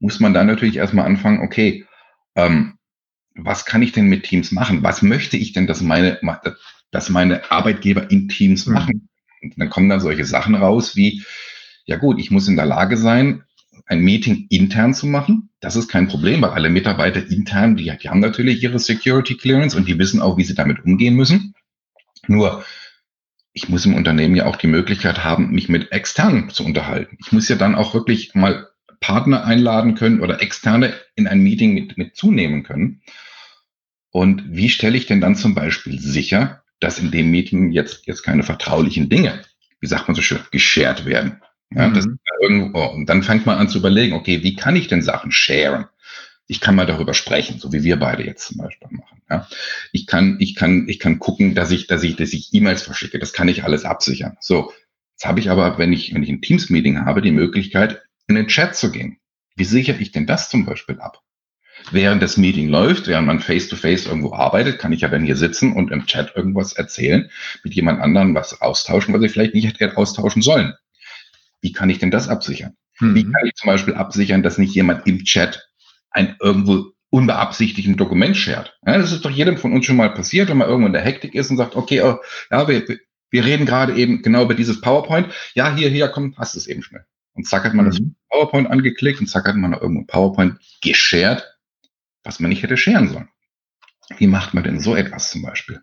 [0.00, 1.86] muss man dann natürlich erstmal anfangen, okay,
[2.34, 2.78] ähm,
[3.34, 4.82] was kann ich denn mit Teams machen?
[4.82, 6.20] Was möchte ich denn, dass meine,
[6.90, 8.74] dass meine Arbeitgeber in Teams mhm.
[8.74, 9.08] machen?
[9.42, 11.22] Und dann kommen dann solche Sachen raus wie,
[11.84, 13.44] ja gut, ich muss in der Lage sein,
[13.86, 15.50] ein Meeting intern zu machen.
[15.60, 19.76] Das ist kein Problem, weil alle Mitarbeiter intern, die, die haben natürlich ihre Security Clearance
[19.76, 21.54] und die wissen auch, wie sie damit umgehen müssen.
[22.26, 22.64] Nur,
[23.52, 27.18] ich muss im Unternehmen ja auch die Möglichkeit haben, mich mit externen zu unterhalten.
[27.20, 28.68] Ich muss ja dann auch wirklich mal
[29.04, 33.02] Partner einladen können oder externe in ein Meeting mit, mit zunehmen können.
[34.10, 38.22] Und wie stelle ich denn dann zum Beispiel sicher, dass in dem Meeting jetzt, jetzt
[38.22, 39.42] keine vertraulichen Dinge,
[39.80, 41.42] wie sagt man so schön, geshared werden?
[41.70, 42.18] Ja, mhm.
[42.40, 45.84] irgendwo, und dann fängt man an zu überlegen, okay, wie kann ich denn Sachen sharen?
[46.46, 49.20] Ich kann mal darüber sprechen, so wie wir beide jetzt zum Beispiel machen.
[49.28, 49.46] Ja.
[49.92, 53.18] Ich kann, ich kann, ich kann gucken, dass ich, dass ich, dass ich E-Mails verschicke.
[53.18, 54.38] Das kann ich alles absichern.
[54.40, 54.72] So.
[55.12, 58.48] Jetzt habe ich aber, wenn ich, wenn ich ein Teams-Meeting habe, die Möglichkeit, in den
[58.48, 59.18] Chat zu gehen.
[59.56, 61.20] Wie sichere ich denn das zum Beispiel ab?
[61.90, 65.36] Während das Meeting läuft, während man face-to-face -face irgendwo arbeitet, kann ich ja dann hier
[65.36, 67.30] sitzen und im Chat irgendwas erzählen,
[67.62, 70.74] mit jemand anderem was austauschen, was ich vielleicht nicht hätte austauschen sollen.
[71.60, 72.76] Wie kann ich denn das absichern?
[73.00, 73.14] Mhm.
[73.14, 75.68] Wie kann ich zum Beispiel absichern, dass nicht jemand im Chat
[76.10, 78.76] ein irgendwo unbeabsichtigten Dokument shared?
[78.86, 81.02] Ja, das ist doch jedem von uns schon mal passiert, wenn man irgendwo in der
[81.02, 82.18] Hektik ist und sagt, okay, oh,
[82.50, 82.84] ja, wir,
[83.30, 85.28] wir reden gerade eben genau über dieses PowerPoint.
[85.54, 87.04] Ja, hier, hier, komm, hast es eben schnell.
[87.34, 87.90] Und zack hat man mhm.
[87.90, 91.44] das PowerPoint angeklickt und zack hat man noch irgendwo PowerPoint geshared,
[92.22, 93.28] was man nicht hätte scheren sollen.
[94.18, 95.80] Wie macht man denn so etwas zum Beispiel?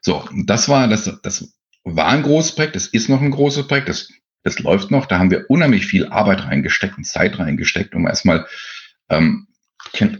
[0.00, 1.54] So, das war, das, das
[1.84, 4.12] war ein großes Projekt, es ist noch ein großes Projekt, das,
[4.42, 8.46] das läuft noch, da haben wir unheimlich viel Arbeit reingesteckt und Zeit reingesteckt, um erstmal
[9.08, 9.46] ähm,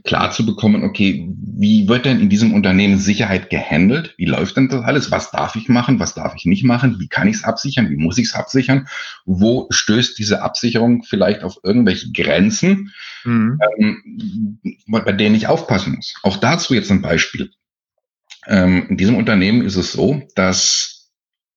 [0.05, 4.15] klar zu bekommen, okay, wie wird denn in diesem Unternehmen Sicherheit gehandelt?
[4.17, 5.11] Wie läuft denn das alles?
[5.11, 6.01] Was darf ich machen?
[6.01, 6.99] Was darf ich nicht machen?
[6.99, 7.91] Wie kann ich es absichern?
[7.91, 8.89] Wie muss ich es absichern?
[9.25, 12.93] Wo stößt diese Absicherung vielleicht auf irgendwelche Grenzen,
[13.25, 13.59] mhm.
[13.79, 16.15] ähm, bei denen ich aufpassen muss?
[16.23, 17.51] Auch dazu jetzt ein Beispiel.
[18.47, 21.11] Ähm, in diesem Unternehmen ist es so, dass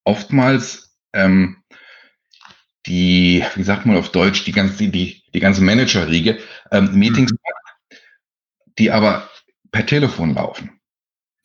[0.03, 1.57] oftmals ähm,
[2.85, 6.37] die, wie sagt man auf Deutsch, die ganze, die, die ganze Managerriege
[6.71, 7.37] ähm, Meetings mhm
[8.79, 9.29] die aber
[9.71, 10.79] per Telefon laufen.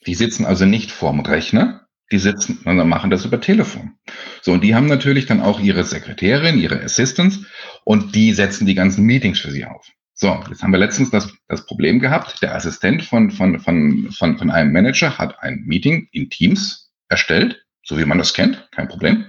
[0.07, 3.95] Die sitzen also nicht vorm Rechner, die sitzen, sondern machen das über Telefon.
[4.43, 7.41] So, und die haben natürlich dann auch ihre Sekretärin, ihre Assistants
[7.85, 9.89] und die setzen die ganzen Meetings für sie auf.
[10.15, 14.39] So, jetzt haben wir letztens das, das Problem gehabt, der Assistent von, von, von, von,
[14.39, 18.89] von einem Manager hat ein Meeting in Teams erstellt, so wie man das kennt, kein
[18.89, 19.27] Problem.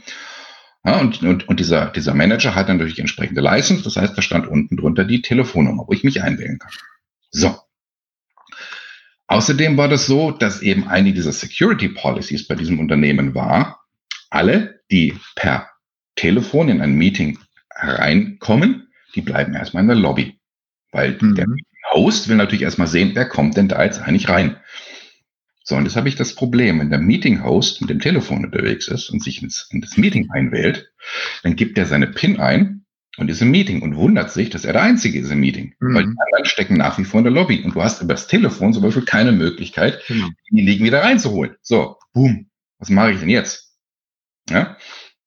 [0.86, 4.22] Ja, und, und, und dieser, dieser Manager hat dann natürlich entsprechende License, das heißt, da
[4.22, 6.72] stand unten drunter die Telefonnummer, wo ich mich einwählen kann.
[7.32, 7.56] So,
[9.28, 13.86] Außerdem war das so, dass eben eine dieser Security Policies bei diesem Unternehmen war,
[14.30, 15.70] alle, die per
[16.16, 17.40] Telefon in ein Meeting
[17.76, 20.40] reinkommen, die bleiben erstmal in der Lobby.
[20.92, 21.36] Weil mhm.
[21.36, 21.48] der
[21.94, 24.58] Host will natürlich erstmal sehen, wer kommt denn da jetzt eigentlich rein.
[25.64, 29.10] So, und jetzt habe ich das Problem, wenn der Meeting-Host mit dem Telefon unterwegs ist
[29.10, 30.92] und sich ins, in das Meeting einwählt,
[31.44, 32.83] dann gibt er seine PIN ein
[33.18, 35.76] und ist im Meeting und wundert sich, dass er der Einzige ist im Meeting.
[35.80, 35.94] Mhm.
[35.94, 37.62] Weil die anderen stecken nach wie vor in der Lobby.
[37.64, 40.30] Und du hast über das Telefon zum Beispiel keine Möglichkeit, genau.
[40.50, 41.56] die Liegen wieder reinzuholen.
[41.62, 42.50] So, boom.
[42.80, 43.76] Was mache ich denn jetzt?
[44.50, 44.78] Ja?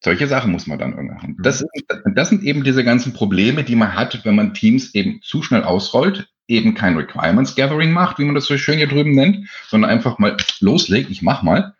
[0.01, 1.37] Solche Sachen muss man dann irgendwie machen.
[1.43, 2.15] Das, mhm.
[2.15, 5.63] das sind eben diese ganzen Probleme, die man hat, wenn man Teams eben zu schnell
[5.63, 9.91] ausrollt, eben kein Requirements Gathering macht, wie man das so schön hier drüben nennt, sondern
[9.91, 11.75] einfach mal loslegt, ich mach mal.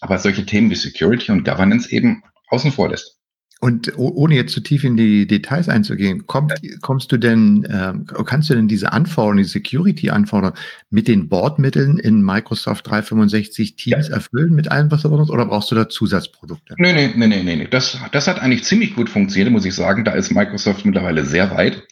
[0.00, 3.13] Aber solche Themen wie Security und Governance eben außen vor lässt.
[3.60, 6.48] Und ohne jetzt zu tief in die Details einzugehen, komm,
[6.82, 7.94] kommst du denn, äh,
[8.24, 10.58] kannst du denn diese Anforderungen, die Security-Anforderungen
[10.90, 14.14] mit den Bordmitteln in Microsoft 365 Teams ja.
[14.14, 16.74] erfüllen mit allem, was du brauchst, oder brauchst du da Zusatzprodukte?
[16.76, 17.68] Nee, nee, nee, nee, nee.
[17.70, 20.04] Das, das hat eigentlich ziemlich gut funktioniert, muss ich sagen.
[20.04, 21.82] Da ist Microsoft mittlerweile sehr weit.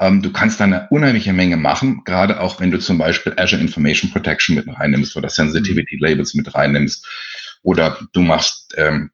[0.00, 3.60] Ähm, du kannst da eine unheimliche Menge machen, gerade auch wenn du zum Beispiel Azure
[3.60, 7.06] Information Protection mit reinnimmst oder Sensitivity Labels mit reinnimmst
[7.62, 9.10] oder du machst ähm,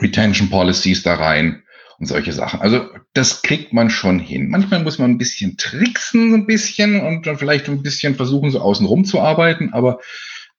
[0.00, 1.62] Retention Policies da rein
[1.98, 2.60] und solche Sachen.
[2.60, 4.48] Also das kriegt man schon hin.
[4.48, 8.60] Manchmal muss man ein bisschen tricksen, ein bisschen und dann vielleicht ein bisschen versuchen, so
[8.60, 10.00] außen rum zu arbeiten, aber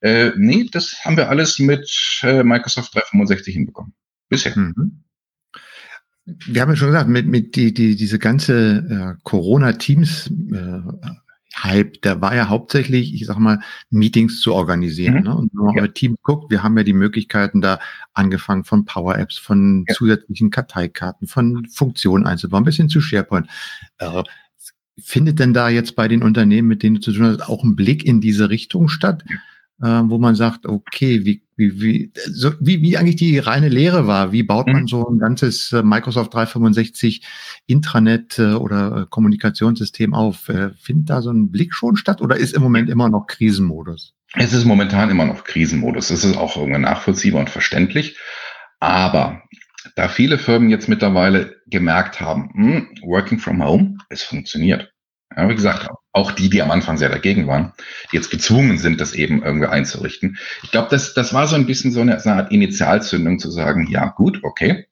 [0.00, 3.94] äh, nee, das haben wir alles mit äh, Microsoft 365 hinbekommen.
[4.28, 4.56] Bisher.
[4.56, 5.02] Mhm.
[6.24, 10.80] Wir haben ja schon gesagt, mit, mit die, die, diese ganze äh, Corona-Teams äh,
[11.62, 15.16] Hype, der war ja hauptsächlich, ich sag mal, Meetings zu organisieren.
[15.16, 15.22] Mhm.
[15.22, 15.36] Ne?
[15.36, 15.82] Und wenn man ja.
[15.82, 17.80] bei Teams guckt, wir haben ja die Möglichkeiten da
[18.14, 19.94] angefangen von Power Apps, von ja.
[19.94, 23.48] zusätzlichen Karteikarten, von Funktionen einzubauen, bis hin zu SharePoint.
[23.98, 24.22] Äh,
[24.98, 27.76] findet denn da jetzt bei den Unternehmen, mit denen du zu tun hast, auch ein
[27.76, 29.24] Blick in diese Richtung statt?
[29.80, 34.06] Äh, wo man sagt, okay, wie, wie, wie, so, wie, wie eigentlich die reine Lehre
[34.06, 34.32] war.
[34.32, 34.88] Wie baut man mhm.
[34.88, 37.22] so ein ganzes äh, Microsoft 365
[37.66, 40.48] Intranet äh, oder äh, Kommunikationssystem auf?
[40.48, 44.14] Äh, findet da so ein Blick schon statt oder ist im Moment immer noch Krisenmodus?
[44.34, 46.08] Es ist momentan immer noch Krisenmodus.
[46.08, 48.16] Das ist auch irgendwie nachvollziehbar und verständlich.
[48.78, 49.42] Aber
[49.96, 54.92] da viele Firmen jetzt mittlerweile gemerkt haben, mh, hm, Working from Home, es funktioniert.
[55.36, 57.72] Ja, wie gesagt, auch die, die am Anfang sehr dagegen waren,
[58.10, 60.38] die jetzt gezwungen sind, das eben irgendwie einzurichten.
[60.62, 63.50] Ich glaube, das, das war so ein bisschen so eine, so eine Art Initialzündung zu
[63.50, 64.86] sagen, ja gut, okay,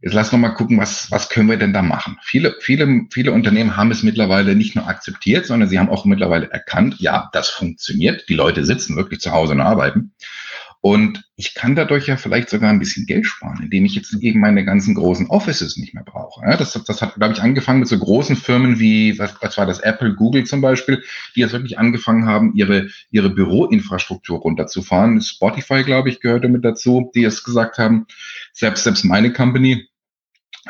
[0.00, 2.18] jetzt lass noch mal gucken, was, was können wir denn da machen?
[2.22, 6.50] Viele, viele, viele Unternehmen haben es mittlerweile nicht nur akzeptiert, sondern sie haben auch mittlerweile
[6.50, 8.28] erkannt, ja, das funktioniert.
[8.28, 10.12] Die Leute sitzen wirklich zu Hause und arbeiten.
[10.80, 14.38] Und ich kann dadurch ja vielleicht sogar ein bisschen Geld sparen, indem ich jetzt eben
[14.38, 16.40] meine ganzen großen Offices nicht mehr brauche.
[16.56, 19.80] Das, das hat, glaube ich, angefangen mit so großen Firmen wie, was, was war das,
[19.80, 21.02] Apple, Google zum Beispiel,
[21.34, 25.20] die jetzt wirklich angefangen haben, ihre, ihre Büroinfrastruktur runterzufahren.
[25.20, 28.06] Spotify, glaube ich, gehörte mit dazu, die es gesagt haben.
[28.52, 29.88] Selbst, selbst meine Company,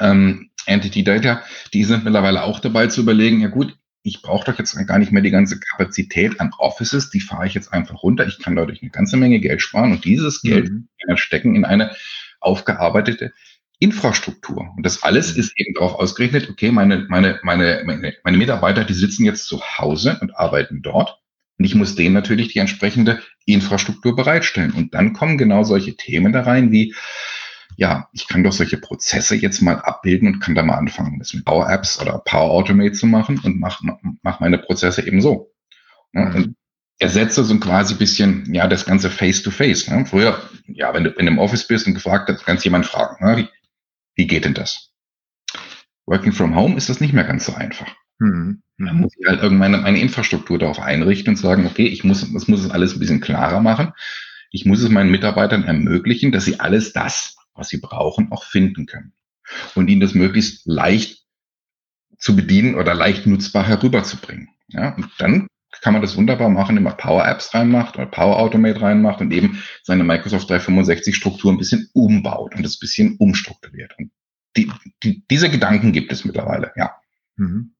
[0.01, 1.43] ähm, Entity Data,
[1.73, 3.77] die sind mittlerweile auch dabei zu überlegen, ja gut,
[4.09, 7.55] ich brauche doch jetzt gar nicht mehr die ganze Kapazität an Offices, die fahre ich
[7.55, 8.27] jetzt einfach runter.
[8.27, 10.89] Ich kann dadurch eine ganze Menge Geld sparen und dieses Geld mhm.
[11.17, 11.95] stecken in eine
[12.41, 13.33] aufgearbeitete
[13.79, 14.73] Infrastruktur.
[14.77, 15.41] Und das alles mhm.
[15.41, 19.61] ist eben darauf ausgerichtet, okay, meine, meine, meine, meine, meine Mitarbeiter, die sitzen jetzt zu
[19.61, 21.21] Hause und arbeiten dort.
[21.59, 24.73] Und ich muss denen natürlich die entsprechende Infrastruktur bereitstellen.
[24.73, 26.95] Und dann kommen genau solche Themen da rein wie,
[27.77, 31.35] ja, ich kann doch solche Prozesse jetzt mal abbilden und kann da mal anfangen, das
[31.35, 33.83] mit Power Apps oder Power Automate zu machen und mach,
[34.23, 35.53] mach meine Prozesse eben so.
[36.13, 36.35] Mhm.
[36.35, 36.57] und
[36.99, 39.89] ersetzt so quasi ein bisschen, ja, das ganze Face-to-Face.
[39.89, 40.07] -face, ne?
[40.07, 43.37] Früher, ja, wenn du in einem Office bist und gefragt hast, kannst jemand fragen, ne?
[43.37, 43.49] wie,
[44.17, 44.91] wie geht denn das?
[46.07, 47.95] Working from Home ist das nicht mehr ganz so einfach.
[48.19, 48.63] Mhm.
[48.79, 52.49] Da muss ich halt irgendwann meine Infrastruktur darauf einrichten und sagen, okay, ich muss, das
[52.49, 53.93] muss es alles ein bisschen klarer machen.
[54.51, 58.87] Ich muss es meinen Mitarbeitern ermöglichen, dass sie alles das, was sie brauchen, auch finden
[58.87, 59.13] können.
[59.75, 61.25] Und ihnen das möglichst leicht
[62.19, 64.49] zu bedienen oder leicht nutzbar herüberzubringen.
[64.69, 65.49] Ja, und dann
[65.83, 69.31] kann man das wunderbar machen, indem man Power Apps reinmacht oder Power Automate reinmacht und
[69.33, 73.95] eben seine Microsoft 365 Struktur ein bisschen umbaut und das ein bisschen umstrukturiert.
[73.99, 74.11] Und
[74.57, 74.71] die,
[75.03, 76.97] die, diese Gedanken gibt es mittlerweile, ja.
[77.37, 77.75] Mhm.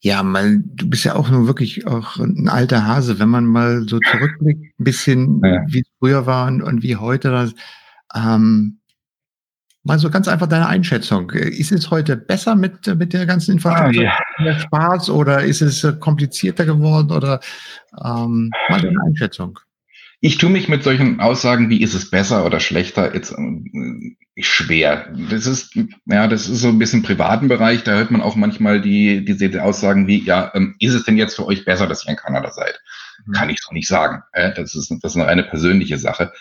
[0.00, 3.88] Ja, mal, du bist ja auch nur wirklich auch ein alter Hase, wenn man mal
[3.88, 5.64] so zurückblickt, ein bisschen, ja.
[5.66, 7.30] wie es früher war und, und wie heute.
[7.30, 7.54] Das,
[8.14, 8.80] ähm,
[9.84, 11.30] mal so ganz einfach deine Einschätzung.
[11.30, 14.02] Ist es heute besser mit, mit der ganzen Infrastruktur?
[14.02, 14.42] Ah, ja.
[14.42, 17.12] Mehr Spaß oder ist es äh, komplizierter geworden?
[17.12, 17.40] Oder
[18.02, 19.58] ähm, mal deine Einschätzung.
[20.20, 25.12] Ich tue mich mit solchen Aussagen, wie ist es besser oder schlechter, jetzt äh, schwer.
[25.30, 27.84] Das ist, ja, das ist so ein bisschen privaten Bereich.
[27.84, 31.36] Da hört man auch manchmal die, diese Aussagen wie, ja, ähm, ist es denn jetzt
[31.36, 32.80] für euch besser, dass ihr in Kanada seid?
[33.26, 33.32] Mhm.
[33.32, 34.22] Kann ich so nicht sagen.
[34.32, 36.32] Das ist, das ist eine reine persönliche Sache.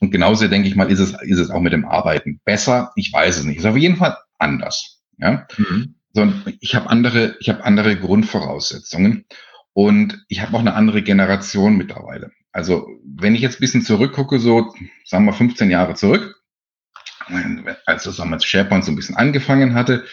[0.00, 2.40] Und genauso denke ich mal, ist es, ist es auch mit dem Arbeiten.
[2.44, 3.58] Besser, ich weiß es nicht.
[3.58, 5.02] Ist auf jeden Fall anders.
[5.18, 5.46] Ja.
[5.56, 5.96] Mhm.
[6.12, 9.24] So, ich habe andere, ich habe andere Grundvoraussetzungen
[9.72, 12.30] und ich habe auch eine andere Generation mittlerweile.
[12.52, 14.74] Also wenn ich jetzt ein bisschen zurückgucke, so
[15.04, 16.36] sagen wir 15 Jahre zurück,
[17.86, 20.04] als das damals SharePoint so ein bisschen angefangen hatte,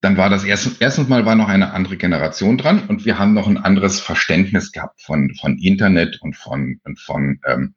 [0.00, 3.34] dann war das erst, erstens mal war noch eine andere Generation dran und wir haben
[3.34, 7.74] noch ein anderes Verständnis gehabt von, von Internet und von, und von ähm,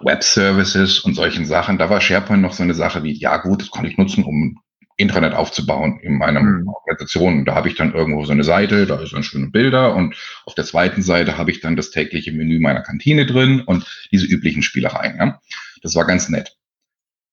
[0.00, 1.78] Web Services und solchen Sachen.
[1.78, 4.60] Da war SharePoint noch so eine Sache wie, ja gut, das kann ich nutzen, um
[4.96, 6.68] Intranet aufzubauen in meiner mhm.
[6.68, 7.44] Organisation.
[7.44, 10.54] Da habe ich dann irgendwo so eine Seite, da ist dann schöne Bilder und auf
[10.54, 14.62] der zweiten Seite habe ich dann das tägliche Menü meiner Kantine drin und diese üblichen
[14.62, 15.16] Spielereien.
[15.16, 15.40] Ja.
[15.82, 16.56] Das war ganz nett.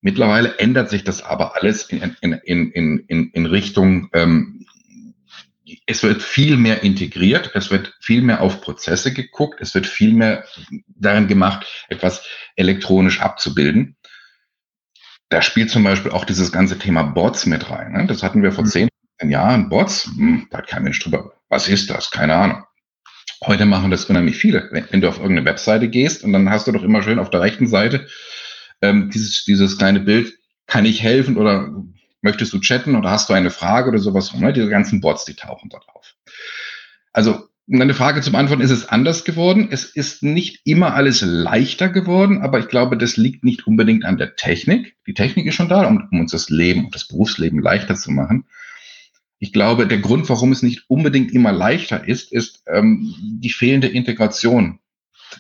[0.01, 4.65] Mittlerweile ändert sich das aber alles in, in, in, in, in Richtung, ähm,
[5.87, 10.13] es wird viel mehr integriert, es wird viel mehr auf Prozesse geguckt, es wird viel
[10.13, 10.45] mehr
[10.87, 12.23] darin gemacht, etwas
[12.55, 13.97] elektronisch abzubilden
[15.29, 17.91] da spielt zum Beispiel auch dieses ganze Thema Bots mit rein.
[17.91, 18.07] Ne?
[18.07, 18.69] Das hatten wir vor mhm.
[18.69, 18.89] zehn
[19.23, 19.69] Jahren.
[19.69, 21.33] Bots, hm, da hat kein Mensch drüber.
[21.49, 22.11] Was ist das?
[22.11, 22.63] Keine Ahnung.
[23.45, 24.69] Heute machen das unheimlich viele.
[24.71, 27.29] Wenn, wenn, du auf irgendeine Webseite gehst und dann hast du doch immer schön auf
[27.29, 28.07] der rechten Seite
[28.81, 30.33] ähm, dieses, dieses kleine Bild,
[30.65, 31.71] kann ich helfen oder
[32.27, 34.33] möchtest du chatten oder hast du eine Frage oder sowas?
[34.33, 34.51] Ne?
[34.51, 36.15] Diese ganzen Bots, die tauchen dort auf.
[37.13, 39.69] Also um deine Frage zu beantworten, ist es anders geworden.
[39.71, 44.17] Es ist nicht immer alles leichter geworden, aber ich glaube, das liegt nicht unbedingt an
[44.17, 44.95] der Technik.
[45.05, 48.11] Die Technik ist schon da, um, um uns das Leben und das Berufsleben leichter zu
[48.11, 48.45] machen.
[49.39, 53.87] Ich glaube, der Grund, warum es nicht unbedingt immer leichter ist, ist ähm, die fehlende
[53.87, 54.79] Integration.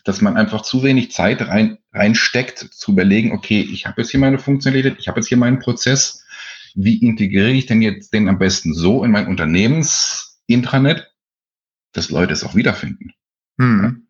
[0.03, 4.19] Dass man einfach zu wenig Zeit rein, reinsteckt, zu überlegen, okay, ich habe jetzt hier
[4.19, 6.25] meine Funktionalität, ich habe jetzt hier meinen Prozess.
[6.79, 11.11] Wie integriere ich denn jetzt den am besten so in mein Unternehmensintranet,
[11.91, 13.13] dass Leute es auch wiederfinden.
[13.57, 14.07] Mhm.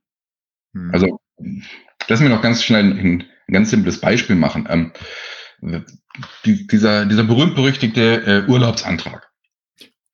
[0.74, 0.92] Mhm.
[0.92, 1.22] Also,
[2.10, 4.68] lass mir noch ganz schnell ein, ein ganz simples Beispiel machen.
[4.70, 5.84] Ähm,
[6.44, 9.32] die, dieser, dieser berühmt-berüchtigte äh, Urlaubsantrag.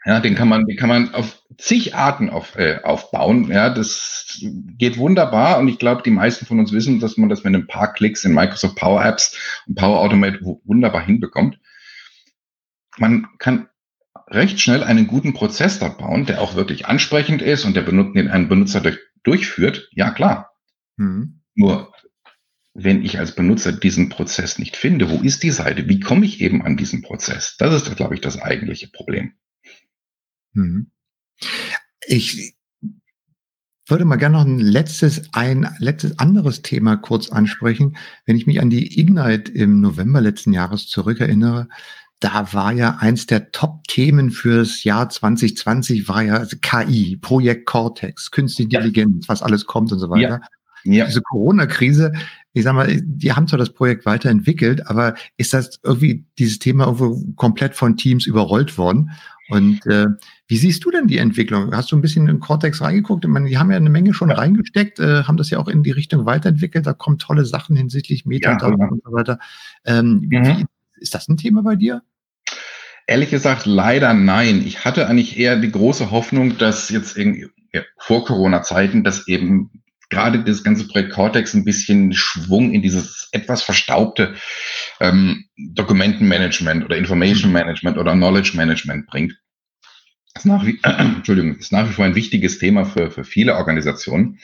[0.06, 3.50] Ja, den kann man, den kann man auf zig Arten auf, äh, aufbauen.
[3.50, 4.38] Ja, das
[4.78, 7.68] geht wunderbar und ich glaube, die meisten von uns wissen, dass man das mit ein
[7.68, 9.36] paar Klicks in Microsoft Power Apps
[9.66, 11.58] und Power Automate wunderbar hinbekommt.
[12.98, 13.68] Man kann
[14.28, 18.14] recht schnell einen guten Prozess dort bauen, der auch wirklich ansprechend ist und der Benutzer,
[18.14, 20.52] den ein Benutzer durch, durchführt, ja klar.
[20.98, 21.42] Mhm.
[21.56, 21.94] Nur
[22.74, 25.88] wenn ich als Benutzer diesen Prozess nicht finde, wo ist die Seite?
[25.88, 27.56] Wie komme ich eben an diesen Prozess?
[27.58, 29.34] Das ist, glaube ich, das eigentliche Problem.
[30.54, 30.92] Mhm.
[32.08, 32.56] Ich
[33.88, 37.98] würde mal gerne noch ein letztes, ein letztes anderes Thema kurz ansprechen.
[38.26, 41.68] Wenn ich mich an die Ignite im November letzten Jahres zurückerinnere,
[42.24, 48.78] da war ja eins der Top-Themen fürs Jahr 2020 war ja KI, Projekt Cortex, Künstliche
[48.78, 50.40] Intelligenz, was alles kommt und so weiter.
[50.86, 50.94] Ja.
[50.94, 51.06] ja.
[51.06, 52.14] Diese Corona-Krise,
[52.54, 56.86] ich sag mal, die haben zwar das Projekt weiterentwickelt, aber ist das irgendwie dieses Thema
[56.86, 59.12] irgendwo komplett von Teams überrollt worden?
[59.50, 60.08] Und äh,
[60.48, 61.76] wie siehst du denn die Entwicklung?
[61.76, 63.26] Hast du ein bisschen in Cortex reingeguckt?
[63.26, 64.36] Ich meine, die haben ja eine Menge schon ja.
[64.36, 66.88] reingesteckt, äh, haben das ja auch in die Richtung weiterentwickelt.
[66.88, 69.40] Da kommen tolle Sachen hinsichtlich Meta ja, und so weiter.
[69.84, 70.32] Ähm, mhm.
[70.32, 70.66] wie,
[71.02, 72.02] ist das ein Thema bei dir?
[73.06, 74.64] Ehrlich gesagt, leider nein.
[74.66, 79.84] Ich hatte eigentlich eher die große Hoffnung, dass jetzt irgendwie ja, vor Corona-Zeiten, dass eben
[80.10, 84.36] gerade das ganze Projekt Cortex ein bisschen Schwung in dieses etwas verstaubte
[85.00, 89.34] ähm, Dokumentenmanagement oder Information Management oder Knowledge Management bringt.
[90.36, 93.56] ist nach wie, äh, Entschuldigung, ist nach wie vor ein wichtiges Thema für, für viele
[93.56, 94.40] Organisationen.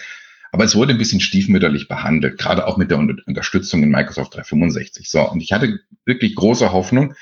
[0.52, 5.08] Aber es wurde ein bisschen stiefmütterlich behandelt, gerade auch mit der Unterstützung in Microsoft 365.
[5.08, 7.14] So, und ich hatte wirklich große Hoffnung,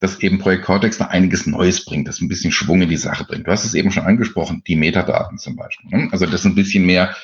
[0.00, 3.24] dass eben Projekt Cortex da einiges Neues bringt, das ein bisschen Schwung in die Sache
[3.24, 3.46] bringt.
[3.46, 5.90] Du hast es eben schon angesprochen, die Metadaten zum Beispiel.
[5.90, 6.08] Ne?
[6.12, 7.16] Also, dass ein bisschen mehr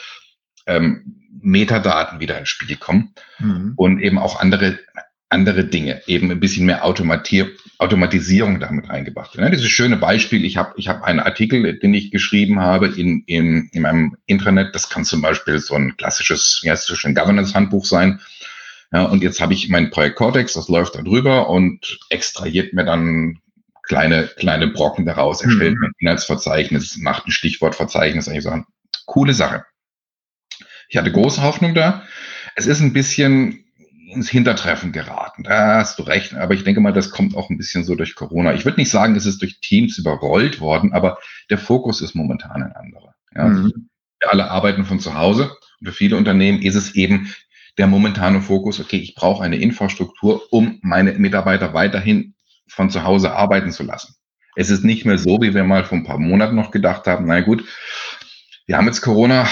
[0.66, 3.74] ähm, Metadaten wieder ins Spiel kommen mhm.
[3.76, 4.78] und eben auch andere
[5.30, 7.48] andere Dinge, eben ein bisschen mehr Automatier
[7.78, 9.52] Automatisierung damit reingebracht werden.
[9.52, 13.70] Dieses schöne Beispiel, ich habe ich hab einen Artikel, den ich geschrieben habe in, in,
[13.72, 17.84] in meinem Intranet, das kann zum Beispiel so ein klassisches, wie heißt es schon, Governance-Handbuch
[17.84, 18.20] sein.
[18.92, 22.84] Ja, und jetzt habe ich mein Projekt Cortex, das läuft da drüber und extrahiert mir
[22.84, 23.38] dann
[23.84, 25.84] kleine, kleine Brocken daraus, erstellt mhm.
[25.84, 28.66] ein Inhaltsverzeichnis, macht ein Stichwortverzeichnis, solche Sachen.
[29.06, 29.64] Coole Sache.
[30.88, 32.02] Ich hatte große Hoffnung da.
[32.56, 33.64] Es ist ein bisschen
[34.12, 35.44] ins Hintertreffen geraten.
[35.44, 36.34] Da hast du recht.
[36.34, 38.54] Aber ich denke mal, das kommt auch ein bisschen so durch Corona.
[38.54, 41.18] Ich würde nicht sagen, es ist durch Teams überrollt worden, aber
[41.48, 43.14] der Fokus ist momentan ein anderer.
[43.34, 43.44] Ja.
[43.46, 43.88] Mhm.
[44.18, 45.50] Wir alle arbeiten von zu Hause.
[45.80, 47.32] Und für viele Unternehmen ist es eben
[47.80, 52.34] der momentane Fokus, okay, ich brauche eine Infrastruktur, um meine Mitarbeiter weiterhin
[52.68, 54.16] von zu Hause arbeiten zu lassen.
[54.54, 57.24] Es ist nicht mehr so, wie wir mal vor ein paar Monaten noch gedacht haben,
[57.26, 57.64] na gut,
[58.66, 59.48] wir haben jetzt Corona,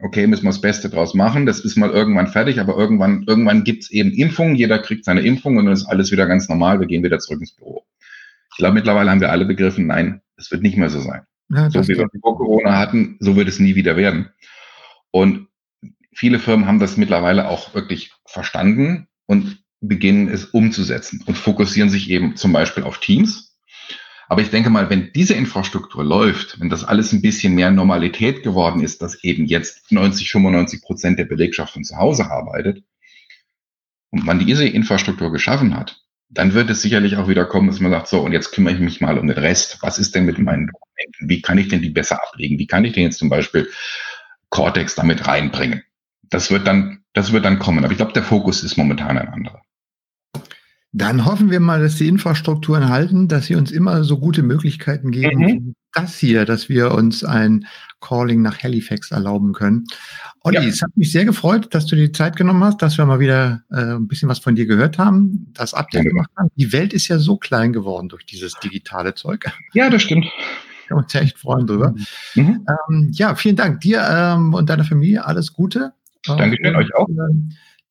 [0.00, 3.62] okay, müssen wir das Beste draus machen, das ist mal irgendwann fertig, aber irgendwann, irgendwann
[3.62, 6.86] gibt's eben Impfungen, jeder kriegt seine Impfung und dann ist alles wieder ganz normal, wir
[6.86, 7.84] gehen wieder zurück ins Büro.
[8.52, 11.26] Ich glaube, mittlerweile haben wir alle begriffen, nein, es wird nicht mehr so sein.
[11.50, 14.30] Ja, so wie wir vor Corona hatten, so wird es nie wieder werden.
[15.10, 15.48] Und
[16.14, 22.10] viele Firmen haben das mittlerweile auch wirklich verstanden und beginnen es umzusetzen und fokussieren sich
[22.10, 23.54] eben zum Beispiel auf Teams,
[24.28, 28.42] aber ich denke mal, wenn diese Infrastruktur läuft, wenn das alles ein bisschen mehr Normalität
[28.42, 32.82] geworden ist, dass eben jetzt 90, 95 Prozent der Belegschaft von zu Hause arbeitet
[34.10, 36.00] und man diese Infrastruktur geschaffen hat,
[36.30, 38.80] dann wird es sicherlich auch wieder kommen, dass man sagt, so, und jetzt kümmere ich
[38.80, 39.78] mich mal um den Rest.
[39.82, 41.28] Was ist denn mit meinen Dokumenten?
[41.28, 42.58] Wie kann ich denn die besser ablegen?
[42.58, 43.70] Wie kann ich denn jetzt zum Beispiel
[44.48, 45.82] Cortex damit reinbringen?
[46.30, 47.84] Das wird dann, das wird dann kommen.
[47.84, 49.62] Aber ich glaube, der Fokus ist momentan ein anderer.
[50.96, 55.10] Dann hoffen wir mal, dass die Infrastrukturen halten, dass sie uns immer so gute Möglichkeiten
[55.10, 55.74] geben, mhm.
[55.92, 57.66] das hier, dass wir uns ein
[58.00, 59.86] Calling nach Halifax erlauben können.
[60.42, 60.62] Olli, ja.
[60.62, 63.18] es hat mich sehr gefreut, dass du dir die Zeit genommen hast, dass wir mal
[63.18, 66.10] wieder äh, ein bisschen was von dir gehört haben, das Update ja.
[66.10, 66.50] gemacht haben.
[66.54, 69.50] Die Welt ist ja so klein geworden durch dieses digitale Zeug.
[69.72, 70.26] Ja, das stimmt.
[70.86, 71.92] Wir uns echt freuen drüber.
[72.36, 72.66] Mhm.
[72.68, 75.24] Ähm, ja, vielen Dank dir ähm, und deiner Familie.
[75.24, 75.92] Alles Gute.
[76.26, 77.08] Dankeschön, euch auch.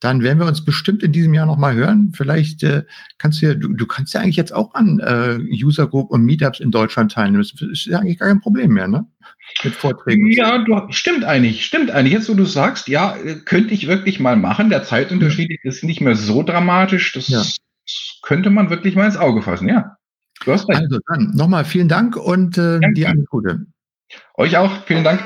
[0.03, 2.11] Dann werden wir uns bestimmt in diesem Jahr nochmal hören.
[2.13, 2.83] Vielleicht äh,
[3.19, 6.25] kannst du ja, du, du kannst ja eigentlich jetzt auch an äh, User Group und
[6.25, 7.41] Meetups in Deutschland teilnehmen.
[7.41, 9.05] Das ist ja eigentlich gar kein Problem mehr, ne?
[9.63, 10.29] Mit Vorträgen.
[10.29, 12.11] Ja, du, stimmt eigentlich, stimmt eigentlich.
[12.11, 14.69] Jetzt, wo du sagst, ja, äh, könnte ich wirklich mal machen.
[14.69, 15.57] Der Zeitunterschied ja.
[15.63, 17.13] ist nicht mehr so dramatisch.
[17.13, 17.41] Das ja.
[18.23, 19.95] könnte man wirklich mal ins Auge fassen, ja.
[20.43, 20.81] Du hast recht.
[20.81, 23.67] Also dann nochmal vielen Dank und äh, dir alles Gute.
[24.35, 25.21] Euch auch, vielen Dank.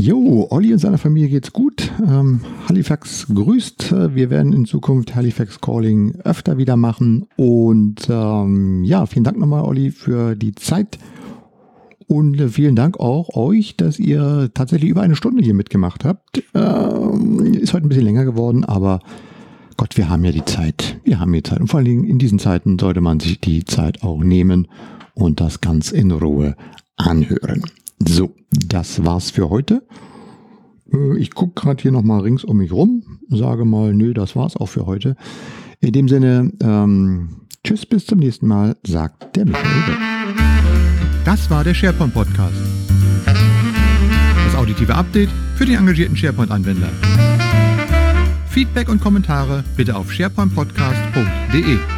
[0.00, 1.90] Jo, Olli und seiner Familie geht's gut.
[2.06, 4.14] Ähm, Halifax grüßt.
[4.14, 7.26] Wir werden in Zukunft Halifax Calling öfter wieder machen.
[7.34, 11.00] Und ähm, ja, vielen Dank nochmal, Olli, für die Zeit.
[12.06, 16.44] Und äh, vielen Dank auch euch, dass ihr tatsächlich über eine Stunde hier mitgemacht habt.
[16.54, 19.00] Ähm, ist heute ein bisschen länger geworden, aber
[19.76, 21.00] Gott, wir haben ja die Zeit.
[21.02, 21.58] Wir haben die Zeit.
[21.58, 24.68] Und vor allen Dingen in diesen Zeiten sollte man sich die Zeit auch nehmen
[25.14, 26.54] und das ganz in Ruhe
[26.96, 27.64] anhören.
[28.06, 29.82] So, das war's für heute.
[30.92, 34.56] Äh, ich gucke gerade hier nochmal rings um mich rum, sage mal, nö, das war's
[34.56, 35.16] auch für heute.
[35.80, 39.96] In dem Sinne, ähm, tschüss, bis zum nächsten Mal, sagt der Michael.
[41.24, 42.56] Das war der SharePoint Podcast.
[43.26, 46.88] Das auditive Update für den engagierten SharePoint-Anwender.
[48.48, 51.97] Feedback und Kommentare bitte auf sharepointpodcast.de.